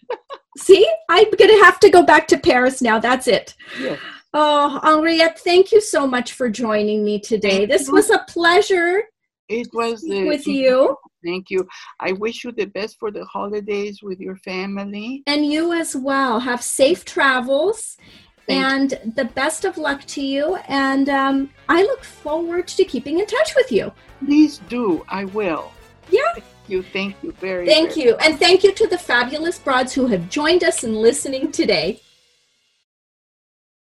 See, 0.58 0.86
I'm 1.08 1.30
going 1.30 1.50
to 1.50 1.64
have 1.64 1.80
to 1.80 1.90
go 1.90 2.02
back 2.02 2.28
to 2.28 2.38
Paris 2.38 2.82
now. 2.82 2.98
That's 2.98 3.26
it. 3.26 3.54
Yes. 3.80 3.98
Oh, 4.34 4.80
Henriette, 4.82 5.38
thank 5.40 5.72
you 5.72 5.80
so 5.80 6.06
much 6.06 6.32
for 6.32 6.48
joining 6.48 7.04
me 7.04 7.20
today. 7.20 7.66
This 7.66 7.88
you. 7.88 7.92
was 7.94 8.10
a 8.10 8.24
pleasure 8.28 9.02
It 9.48 9.68
was 9.74 10.02
uh, 10.04 10.24
with 10.26 10.46
you 10.46 10.96
Thank 11.24 11.50
you. 11.50 11.68
I 12.00 12.12
wish 12.12 12.42
you 12.42 12.50
the 12.52 12.64
best 12.64 12.98
for 12.98 13.10
the 13.12 13.24
holidays 13.26 14.02
with 14.02 14.18
your 14.20 14.36
family. 14.36 15.22
and 15.26 15.46
you 15.46 15.72
as 15.72 15.94
well. 15.94 16.40
Have 16.40 16.62
safe 16.62 17.04
travels 17.04 17.96
Thank 18.46 18.58
you. 18.92 18.98
and 18.98 19.14
the 19.14 19.26
best 19.26 19.64
of 19.64 19.76
luck 19.78 20.04
to 20.06 20.20
you. 20.22 20.56
And 20.66 21.08
um, 21.08 21.50
I 21.68 21.82
look 21.82 22.02
forward 22.02 22.66
to 22.68 22.84
keeping 22.84 23.20
in 23.20 23.26
touch 23.26 23.54
with 23.54 23.70
you. 23.70 23.92
Please 24.24 24.58
do. 24.68 25.04
I 25.08 25.26
will. 25.26 25.70
Yeah. 26.10 26.34
Thank 26.80 26.82
you. 26.82 26.82
Thank 26.82 27.22
you 27.22 27.32
very 27.32 27.66
Thank 27.66 27.94
very 27.94 28.06
you. 28.06 28.16
And 28.16 28.38
thank 28.38 28.64
you 28.64 28.72
to 28.72 28.86
the 28.86 28.96
fabulous 28.96 29.58
broads 29.58 29.92
who 29.92 30.06
have 30.06 30.30
joined 30.30 30.64
us 30.64 30.84
in 30.84 30.94
listening 30.94 31.52
today. 31.52 32.00